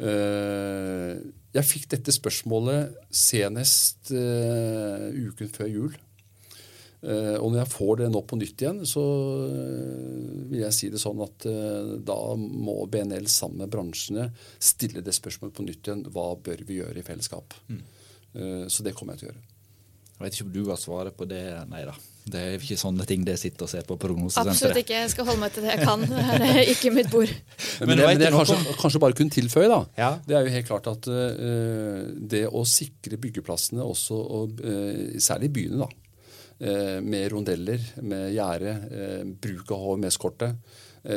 Eh, 0.00 1.16
jeg 1.56 1.66
fikk 1.66 1.90
dette 1.96 2.14
spørsmålet 2.14 2.94
senest 3.10 4.12
uken 4.14 5.50
før 5.50 5.68
jul. 5.70 5.98
Og 7.00 7.46
når 7.48 7.62
jeg 7.62 7.72
får 7.72 7.94
det 7.96 8.06
nå 8.12 8.20
på 8.28 8.36
nytt 8.36 8.60
igjen, 8.60 8.82
så 8.84 9.02
vil 10.50 10.60
jeg 10.60 10.76
si 10.76 10.90
det 10.92 11.00
sånn 11.00 11.22
at 11.24 11.46
da 12.06 12.18
må 12.36 12.76
BNL 12.92 13.24
sammen 13.32 13.64
med 13.64 13.72
bransjene 13.72 14.28
stille 14.60 15.00
det 15.02 15.16
spørsmålet 15.16 15.56
på 15.56 15.64
nytt 15.64 15.88
igjen. 15.88 16.04
Hva 16.12 16.34
bør 16.36 16.60
vi 16.68 16.76
gjøre 16.82 17.00
i 17.00 17.06
fellesskap? 17.06 17.56
Mm. 17.72 17.80
Så 18.68 18.84
det 18.84 18.92
kommer 18.94 19.16
jeg 19.16 19.24
til 19.24 19.30
å 19.30 19.32
gjøre. 19.32 19.49
Jeg 20.20 20.26
vet 20.26 20.34
ikke 20.36 20.44
om 20.44 20.52
du 20.52 20.66
har 20.68 20.76
svaret 20.76 21.14
på 21.16 21.24
det. 21.24 21.42
Nei 21.70 21.80
da. 21.88 21.94
Det 22.30 22.40
er 22.44 22.56
ikke 22.60 22.76
sånne 22.76 23.06
ting 23.08 23.22
det 23.24 23.38
sitter 23.40 23.64
og 23.64 23.70
ser 23.72 23.86
på 23.88 23.96
Absolutt 23.96 24.82
ikke. 24.82 24.98
Jeg 24.98 25.12
skal 25.14 25.24
holde 25.24 25.40
meg 25.40 25.54
til 25.54 25.64
det 25.64 25.70
jeg 25.72 25.86
kan. 25.88 26.02
Det 26.04 26.50
er 26.50 26.68
ikke 26.74 26.92
mitt 26.92 27.08
bord. 27.08 27.32
Men, 27.32 27.88
Men 27.88 27.96
det, 27.96 28.08
men 28.10 28.20
det 28.20 28.28
kanskje, 28.34 28.58
kanskje 28.82 29.00
bare 29.00 29.16
kunne 29.16 29.32
tilføye, 29.32 29.70
da, 29.72 29.80
Ja. 29.96 30.10
det 30.26 30.36
er 30.36 30.44
jo 30.44 30.52
helt 30.52 30.68
klart 30.68 30.90
at 30.92 31.08
uh, 31.08 32.04
det 32.34 32.44
å 32.52 32.66
sikre 32.68 33.16
byggeplassene 33.22 33.80
også, 33.80 34.20
og, 34.20 34.60
uh, 34.60 35.16
særlig 35.18 35.50
i 35.50 35.56
byene, 35.60 35.86
da, 35.86 35.90
Uh, 36.60 36.98
med 37.00 37.30
rondeller, 37.32 37.80
med 38.04 38.34
gjerde, 38.34 38.74
bruk 39.40 39.70
av 39.72 39.80
HMS-kortet, 39.80 40.74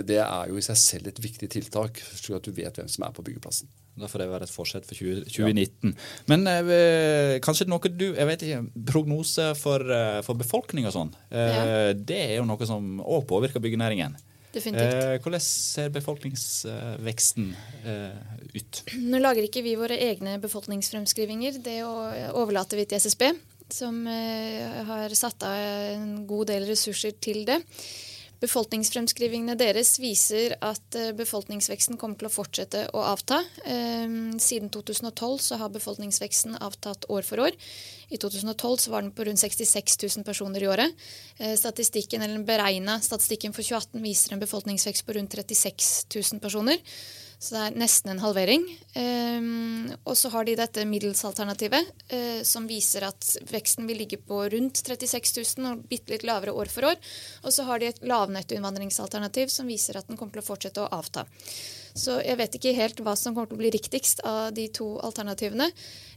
det 0.07 0.21
er 0.23 0.47
jo 0.47 0.55
i 0.55 0.63
seg 0.63 0.77
selv 0.79 1.09
et 1.11 1.19
viktig 1.19 1.49
tiltak, 1.51 1.99
slik 2.15 2.37
at 2.37 2.47
du 2.47 2.55
vet 2.55 2.79
hvem 2.79 2.87
som 2.87 3.03
er 3.03 3.11
på 3.11 3.25
byggeplassen. 3.27 3.67
Da 3.99 4.07
får 4.09 4.23
det 4.23 4.29
være 4.31 4.47
et 4.47 4.53
forsett 4.53 4.85
for 4.89 4.97
20, 4.97 5.25
2019. 5.29 5.95
Men 6.31 6.47
eh, 6.49 7.37
kanskje 7.45 7.67
noe 7.69 7.91
du 7.93 8.07
Jeg 8.15 8.25
vet 8.25 8.41
ikke. 8.47 8.61
Prognose 8.89 9.51
for, 9.59 9.83
eh, 9.85 10.21
for 10.25 10.33
befolkning 10.39 10.87
og 10.89 10.93
sånn. 10.95 11.11
Eh, 11.29 11.53
Ja. 11.53 11.65
Det 11.93 12.17
er 12.31 12.37
jo 12.39 12.45
noe 12.49 12.65
som 12.65 12.99
òg 13.01 13.27
påvirker 13.29 13.61
byggenæringen. 13.61 14.15
Eh, 14.53 15.17
hvordan 15.17 15.41
ser 15.41 15.89
befolkningsveksten 15.89 17.55
eh, 17.89 18.17
ut? 18.53 18.83
Nå 19.01 19.17
lager 19.21 19.47
ikke 19.47 19.63
vi 19.65 19.75
våre 19.79 19.97
egne 19.97 20.35
befolkningsfremskrivinger. 20.43 21.57
Det 21.63 21.79
overlater 21.83 22.77
vi 22.77 22.85
til 22.85 23.01
SSB, 23.01 23.31
som 23.73 24.05
eh, 24.07 24.83
har 24.85 25.09
satt 25.17 25.45
av 25.49 25.57
en 25.57 26.25
god 26.29 26.51
del 26.53 26.67
ressurser 26.69 27.15
til 27.19 27.45
det. 27.49 27.59
Befolkningsfremskrivingene 28.43 29.55
deres 29.55 29.95
viser 30.03 30.57
at 30.59 30.97
eh, 30.99 31.13
befolkningsveksten 31.15 31.95
kommer 31.99 32.19
til 32.19 32.27
å 32.27 32.33
fortsette 32.33 32.81
å 32.91 33.05
avta. 33.13 33.39
Eh, 33.63 34.35
Siden 34.43 34.71
2012 34.73 35.37
så 35.45 35.59
har 35.61 35.71
befolkningsveksten 35.71 36.57
avtatt 36.59 37.07
år 37.13 37.23
for 37.27 37.45
år. 37.45 37.55
I 38.11 38.19
2012 38.19 38.77
så 38.83 38.91
var 38.91 39.05
den 39.05 39.13
på 39.15 39.23
rundt 39.29 39.39
66 39.39 39.95
000 40.03 40.27
personer 40.27 40.65
i 40.65 40.67
året. 40.67 41.05
Eh, 41.39 41.55
Statistikken, 41.59 42.21
eller 42.21 42.41
den 42.41 42.47
statistikken 42.99 43.55
for 43.55 43.63
2018 43.63 44.03
viser 44.03 44.35
en 44.35 44.43
befolkningsvekst 44.43 45.07
på 45.07 45.15
rundt 45.15 45.39
36 45.39 45.93
000 46.11 46.43
personer. 46.43 46.83
Så 47.43 47.57
det 47.57 47.61
er 47.63 47.75
nesten 47.75 48.13
en 48.13 48.21
halvering. 48.23 48.63
Ehm, 48.95 49.89
og 50.07 50.15
så 50.15 50.29
har 50.31 50.45
de 50.47 50.55
dette 50.55 50.85
middelsalternativet, 50.87 51.89
eh, 52.07 52.39
som 52.47 52.69
viser 52.69 53.03
at 53.09 53.33
veksten 53.49 53.89
vil 53.89 53.99
ligge 53.99 54.21
på 54.23 54.45
rundt 54.53 54.79
36 54.79 55.43
000 55.59 55.67
og 55.73 55.81
bitte 55.89 56.13
litt 56.13 56.23
lavere 56.23 56.55
år 56.55 56.71
for 56.71 56.87
år. 56.93 56.95
Og 57.43 57.51
så 57.51 57.67
har 57.67 57.83
de 57.83 57.91
et 57.91 57.99
lavnettoinnvandringsalternativ 57.99 59.51
som 59.51 59.67
viser 59.67 59.99
at 59.99 60.07
den 60.07 60.15
kommer 60.15 60.37
til 60.37 60.45
å 60.45 60.47
fortsette 60.53 60.85
å 60.85 60.91
avta. 60.95 61.27
Så 61.93 62.15
jeg 62.23 62.39
vet 62.39 62.55
ikke 62.57 62.73
helt 62.79 63.03
hva 63.03 63.17
som 63.19 63.35
kommer 63.35 63.51
til 63.51 63.59
å 63.59 63.61
bli 63.61 63.73
riktigst 63.75 64.23
av 64.25 64.55
de 64.55 64.69
to 64.71 64.87
alternativene. 65.03 65.67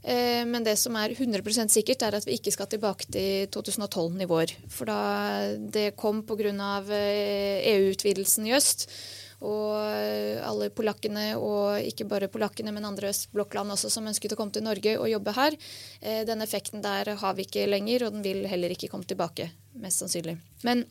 Eh, 0.07 0.47
men 0.47 0.63
det 0.63 0.79
som 0.79 0.95
er 0.95 1.11
100% 1.11 1.75
sikkert, 1.75 2.07
er 2.07 2.21
at 2.21 2.31
vi 2.31 2.39
ikke 2.39 2.55
skal 2.55 2.71
tilbake 2.71 3.11
til 3.11 3.51
2012-nivåer. 3.51 4.55
For 4.71 4.87
da 4.87 5.03
det 5.59 5.97
kom 5.99 6.23
pga. 6.23 6.55
EU-utvidelsen 6.87 8.47
i 8.47 8.55
øst. 8.55 8.87
Og 9.45 9.75
eh, 9.93 10.41
alle 10.41 10.71
polakkene, 10.73 11.35
og 11.37 11.85
ikke 11.85 12.09
bare 12.09 12.31
polakkene, 12.33 12.73
men 12.73 12.89
andre 12.89 13.11
østblokkland 13.13 13.75
også, 13.75 13.91
som 13.93 14.09
ønsket 14.09 14.33
å 14.33 14.39
komme 14.41 14.55
til 14.55 14.65
Norge 14.65 14.97
og 14.97 15.11
jobbe 15.13 15.37
her. 15.37 15.59
Eh, 16.01 16.23
Den 16.29 16.45
effekten 16.45 16.85
der 16.85 17.13
har 17.21 17.37
vi 17.37 17.45
ikke 17.45 17.69
lenger, 17.69 18.07
og 18.07 18.17
den 18.17 18.25
vil 18.25 18.47
heller 18.49 18.73
ikke 18.73 18.89
komme 18.93 19.09
tilbake, 19.09 19.51
mest 19.83 20.01
sannsynlig. 20.01 20.39
Men 20.65 20.87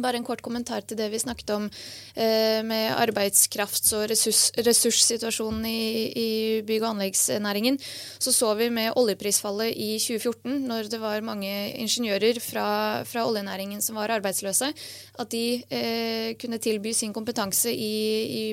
bare 0.00 0.16
en 0.16 0.24
kort 0.24 0.40
kommentar 0.44 0.86
til 0.86 0.96
det 0.96 1.10
vi 1.12 1.20
snakket 1.20 1.50
om 1.52 1.66
eh, 1.68 2.60
med 2.64 2.94
arbeidskrafts- 2.96 3.92
og 3.98 4.06
ressurs, 4.10 4.50
ressurssituasjonen 4.56 5.66
i, 5.68 5.82
i 6.16 6.28
bygg- 6.66 6.86
og 6.86 6.94
anleggsnæringen. 6.94 7.78
Så 8.18 8.32
så 8.32 8.54
vi 8.56 8.70
med 8.72 8.96
oljeprisfallet 8.96 9.74
i 9.76 9.98
2014, 10.00 10.62
når 10.68 10.88
det 10.92 11.00
var 11.02 11.24
mange 11.24 11.52
ingeniører 11.76 12.40
fra, 12.40 12.68
fra 13.04 13.26
oljenæringen 13.28 13.82
som 13.84 14.00
var 14.00 14.14
arbeidsløse, 14.16 14.72
at 15.18 15.32
de 15.32 15.62
eh, 15.68 16.32
kunne 16.40 16.62
tilby 16.62 16.92
sin 16.96 17.12
kompetanse 17.12 17.72
i, 17.72 17.92
i 18.24 18.44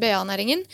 BA-næringen. 0.00 0.66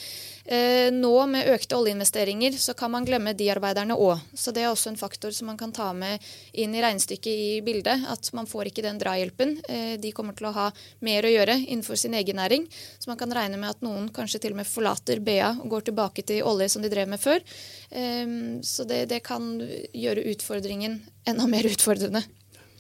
Eh, 0.48 0.88
nå 0.94 1.12
med 1.28 1.50
økte 1.52 1.76
oljeinvesteringer 1.76 2.54
så 2.56 2.72
kan 2.74 2.88
man 2.94 3.04
glemme 3.04 3.34
de 3.37 3.50
arbeiderne 3.52 3.96
òg. 4.00 4.22
Så 4.32 4.54
det 4.56 4.62
er 4.64 4.70
også 4.70 4.88
en 4.88 4.96
faktor 5.00 5.34
som 5.37 5.50
man 5.50 5.58
kan 5.61 5.74
ta 5.76 5.90
med 5.92 6.24
inn 6.56 6.72
i 6.72 6.80
regnestykket 6.80 7.28
i 7.28 7.50
bildet. 7.64 8.06
At 8.08 8.30
man 8.32 8.48
får 8.48 8.70
ikke 8.70 8.87
den 8.87 9.00
drahjelpen. 9.02 9.58
Eh, 9.68 9.94
de 10.00 10.14
kommer 10.16 10.38
til 10.38 10.48
å 10.48 10.54
ha 10.56 10.70
mer 11.04 11.28
å 11.28 11.34
gjøre 11.34 11.58
innenfor 11.66 12.00
sin 12.00 12.16
egen 12.16 12.40
næring. 12.40 12.64
Så 12.96 13.12
man 13.12 13.20
kan 13.20 13.34
regne 13.34 13.61
med 13.61 13.76
at 13.76 13.84
noen 13.84 14.08
kanskje 14.08 14.40
til 14.46 14.56
og 14.56 14.62
med 14.62 14.70
forlater 14.70 15.20
BA 15.20 15.52
og 15.58 15.68
går 15.76 15.90
tilbake 15.90 16.24
til 16.24 16.40
olje 16.48 16.70
som 16.72 16.84
de 16.84 16.92
drev 16.92 17.12
med 17.12 17.20
før. 17.20 17.44
Eh, 17.92 18.24
så 18.64 18.88
det, 18.88 19.04
det 19.12 19.20
kan 19.28 19.52
gjøre 19.92 20.30
utfordringen 20.32 21.02
enda 21.28 21.44
mer 21.50 21.68
utfordrende. 21.68 22.24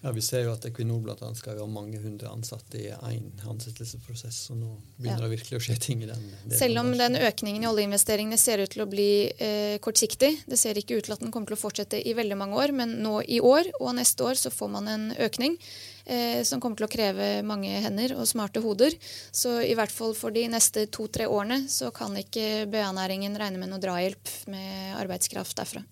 Ja, 0.08 0.12
Vi 0.12 0.22
ser 0.24 0.46
jo 0.46 0.52
at 0.54 0.64
Equinor 0.64 1.02
blant 1.04 1.20
annet 1.20 1.36
skal 1.36 1.58
ha 1.60 1.66
mange 1.68 1.98
hundre 2.00 2.30
ansatte 2.32 2.78
i 2.80 2.86
én 2.88 3.26
ansettelsesprosess. 3.44 4.38
Så 4.48 4.54
nå 4.56 4.70
begynner 4.96 5.20
Ja. 5.20 5.28
det 5.28 5.34
virkelig 5.36 5.58
å 5.58 5.64
skje 5.66 5.76
ting 5.78 6.02
i 6.02 6.06
den. 6.06 6.22
delen 6.46 6.58
Selv 6.58 6.80
om 6.80 6.96
den 6.96 7.16
økningen 7.16 7.62
i 7.62 7.68
oljeinvesteringene 7.68 8.38
ser 8.38 8.58
ut 8.64 8.70
til 8.70 8.86
å 8.86 8.88
bli 8.88 9.28
eh, 9.38 9.76
kortsiktig, 9.84 10.46
det 10.48 10.58
ser 10.58 10.80
ikke 10.80 10.96
ut 10.96 11.04
til 11.04 11.12
at 11.12 11.20
den 11.20 11.30
kommer 11.30 11.46
til 11.52 11.58
å 11.58 11.60
fortsette 11.60 12.00
i 12.00 12.14
veldig 12.14 12.38
mange 12.40 12.56
år, 12.56 12.72
men 12.72 13.02
nå 13.02 13.20
i 13.28 13.38
år 13.40 13.68
og 13.80 13.94
neste 14.00 14.24
år 14.24 14.40
så 14.40 14.48
får 14.50 14.70
man 14.70 14.88
en 14.88 15.12
økning 15.18 15.58
eh, 16.06 16.42
som 16.42 16.58
kommer 16.58 16.80
til 16.80 16.88
å 16.88 16.94
kreve 16.96 17.42
mange 17.44 17.68
hender 17.68 18.16
og 18.16 18.24
smarte 18.26 18.62
hoder. 18.64 18.96
Så 19.30 19.60
i 19.60 19.74
hvert 19.76 19.92
fall 19.92 20.14
for 20.14 20.30
de 20.30 20.48
neste 20.48 20.86
to-tre 20.88 21.28
årene 21.28 21.68
så 21.68 21.92
kan 21.92 22.16
ikke 22.16 22.64
BA-næringen 22.72 23.36
regne 23.36 23.60
med 23.60 23.68
noe 23.68 23.82
drahjelp 23.84 24.48
med 24.48 24.96
arbeidskraft 25.04 25.54
derfra. 25.60 25.84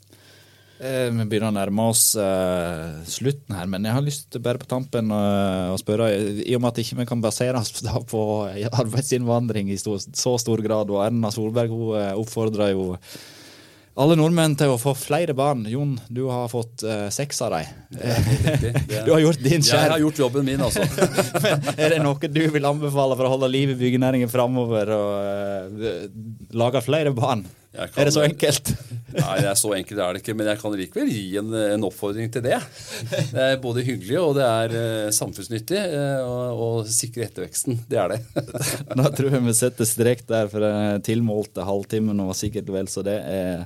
Eh, 0.76 1.08
Vi 1.08 1.24
begynner 1.24 1.48
å 1.48 1.56
nærme 1.56 1.86
oss 1.88 2.10
uh, 2.20 3.00
slutten 3.08 3.56
her, 3.56 3.68
men 3.70 3.86
jeg 3.86 3.96
har 3.96 4.04
lyst 4.04 4.28
til 4.32 4.42
bare 4.44 4.60
på 4.60 4.68
tampen 4.68 5.08
uh, 5.08 5.72
å 5.72 5.78
spørre, 5.80 6.10
i 6.44 6.52
og 6.56 6.60
med 6.62 6.74
at 6.74 6.82
ikke 6.82 6.98
vi 7.00 7.08
kan 7.08 7.22
basere 7.24 7.62
oss 7.62 7.72
på 8.10 8.20
arbeidsinnvandring 8.82 9.72
i 9.72 9.80
stor, 9.80 10.02
så 10.04 10.36
stor 10.42 10.60
grad, 10.64 10.92
og 10.92 11.00
Erna 11.06 11.32
Solberg 11.32 11.72
hun 11.72 11.96
uh, 11.96 12.12
oppfordrer 12.20 12.74
jo 12.74 12.92
alle 13.96 14.18
nordmenn 14.20 14.52
til 14.60 14.68
å 14.68 14.76
få 14.76 14.92
flere 14.92 15.32
barn. 15.32 15.62
Jon, 15.72 15.94
du 16.12 16.26
har 16.28 16.50
fått 16.52 16.82
seks 17.16 17.38
av 17.46 17.54
dem. 17.54 17.70
Du 19.06 19.08
har 19.14 19.22
gjort 19.22 19.40
din 19.40 19.64
Jeg 19.64 19.88
har 19.88 20.02
gjort 20.02 20.20
jobben 20.20 20.44
min, 20.44 20.60
altså. 20.60 20.84
er 21.80 21.94
det 21.94 22.02
noe 22.04 22.28
du 22.28 22.42
vil 22.52 22.68
anbefale 22.68 23.16
for 23.16 23.24
å 23.24 23.30
holde 23.32 23.48
liv 23.48 23.72
i 23.72 23.78
byggenæringen 23.80 24.28
framover, 24.28 24.92
og 24.92 26.52
lage 26.60 26.84
flere 26.84 27.14
barn? 27.16 27.46
Kan- 27.76 28.00
Er 28.02 28.08
det 28.10 28.14
så 28.16 28.24
enkelt? 28.26 28.72
Nei, 29.16 29.36
det 29.40 29.48
er 29.48 29.56
så 29.56 29.70
enkelt 29.72 30.00
er 30.02 30.16
det 30.16 30.20
ikke, 30.20 30.34
men 30.36 30.48
jeg 30.50 30.58
kan 30.60 30.74
likevel 30.76 31.08
gi 31.08 31.22
en, 31.40 31.52
en 31.76 31.84
oppfordring 31.88 32.28
til 32.34 32.42
det. 32.44 32.58
Det 33.30 33.40
er 33.46 33.54
både 33.62 33.84
hyggelig 33.86 34.18
og 34.20 34.34
det 34.36 34.44
er 34.44 34.74
eh, 34.76 35.10
samfunnsnyttig 35.16 35.78
eh, 35.78 36.20
å 36.26 36.34
å 36.66 36.68
sikre 36.90 37.24
etterveksten. 37.28 37.78
Det 37.88 37.98
er 38.02 38.12
det. 38.16 38.18
Da 38.98 39.06
tror 39.14 39.30
jeg 39.36 39.44
vi 39.46 39.54
setter 39.56 39.88
strek 39.88 40.24
der, 40.28 40.48
for 40.52 40.64
den 40.64 41.00
tilmålte 41.06 41.64
halvtimen 41.64 42.20
var 42.26 42.36
sikkert 42.36 42.68
vel 42.74 42.88
så 42.92 43.04
det 43.06 43.16
er 43.22 43.64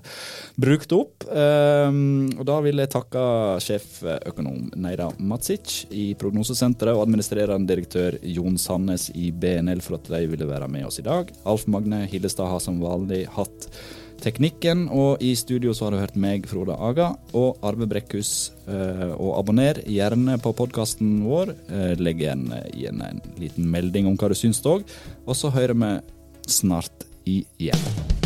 brukt 0.61 0.93
opp. 0.95 1.25
Um, 1.31 2.29
og 2.37 2.45
da 2.51 2.59
vil 2.65 2.83
jeg 2.83 2.93
takke 2.93 3.23
sjeføkonom 3.65 4.71
Neira 4.81 5.09
Matsic 5.19 5.85
i 5.95 6.11
Prognosesenteret 6.21 6.95
og 6.97 7.05
administrerende 7.07 7.71
direktør 7.71 8.19
Jon 8.27 8.59
Sandnes 8.61 9.09
i 9.17 9.31
BNL 9.33 9.83
for 9.85 9.99
at 9.99 10.11
de 10.13 10.23
ville 10.31 10.49
være 10.51 10.69
med 10.71 10.87
oss 10.91 11.01
i 11.03 11.07
dag. 11.07 11.31
Alf 11.49 11.67
Magne 11.71 12.05
Hillestad 12.11 12.51
har 12.53 12.63
som 12.63 12.79
vanlig 12.83 13.25
hatt 13.35 13.71
teknikken, 14.25 14.87
og 14.93 15.23
i 15.25 15.33
studio 15.39 15.75
så 15.77 15.87
har 15.87 15.95
du 15.95 16.01
hørt 16.03 16.19
meg, 16.21 16.47
Frode 16.51 16.77
Aga, 16.77 17.11
og 17.37 17.61
Arve 17.67 17.89
Brekkhus. 17.91 18.53
Eh, 18.71 19.11
og 19.17 19.35
abonner 19.41 19.83
gjerne 19.89 20.39
på 20.43 20.55
podkasten 20.57 21.21
vår. 21.27 21.55
Eh, 21.69 21.93
legg 22.01 22.23
igjen, 22.23 22.49
igjen 22.75 23.03
en 23.07 23.23
liten 23.41 23.69
melding 23.73 24.11
om 24.11 24.21
hva 24.21 24.31
du 24.33 24.39
syns 24.39 24.63
òg. 24.69 24.87
Og 25.27 25.37
så 25.39 25.53
hører 25.55 25.77
vi 25.81 25.93
snart 26.61 27.07
igjen. 27.29 28.20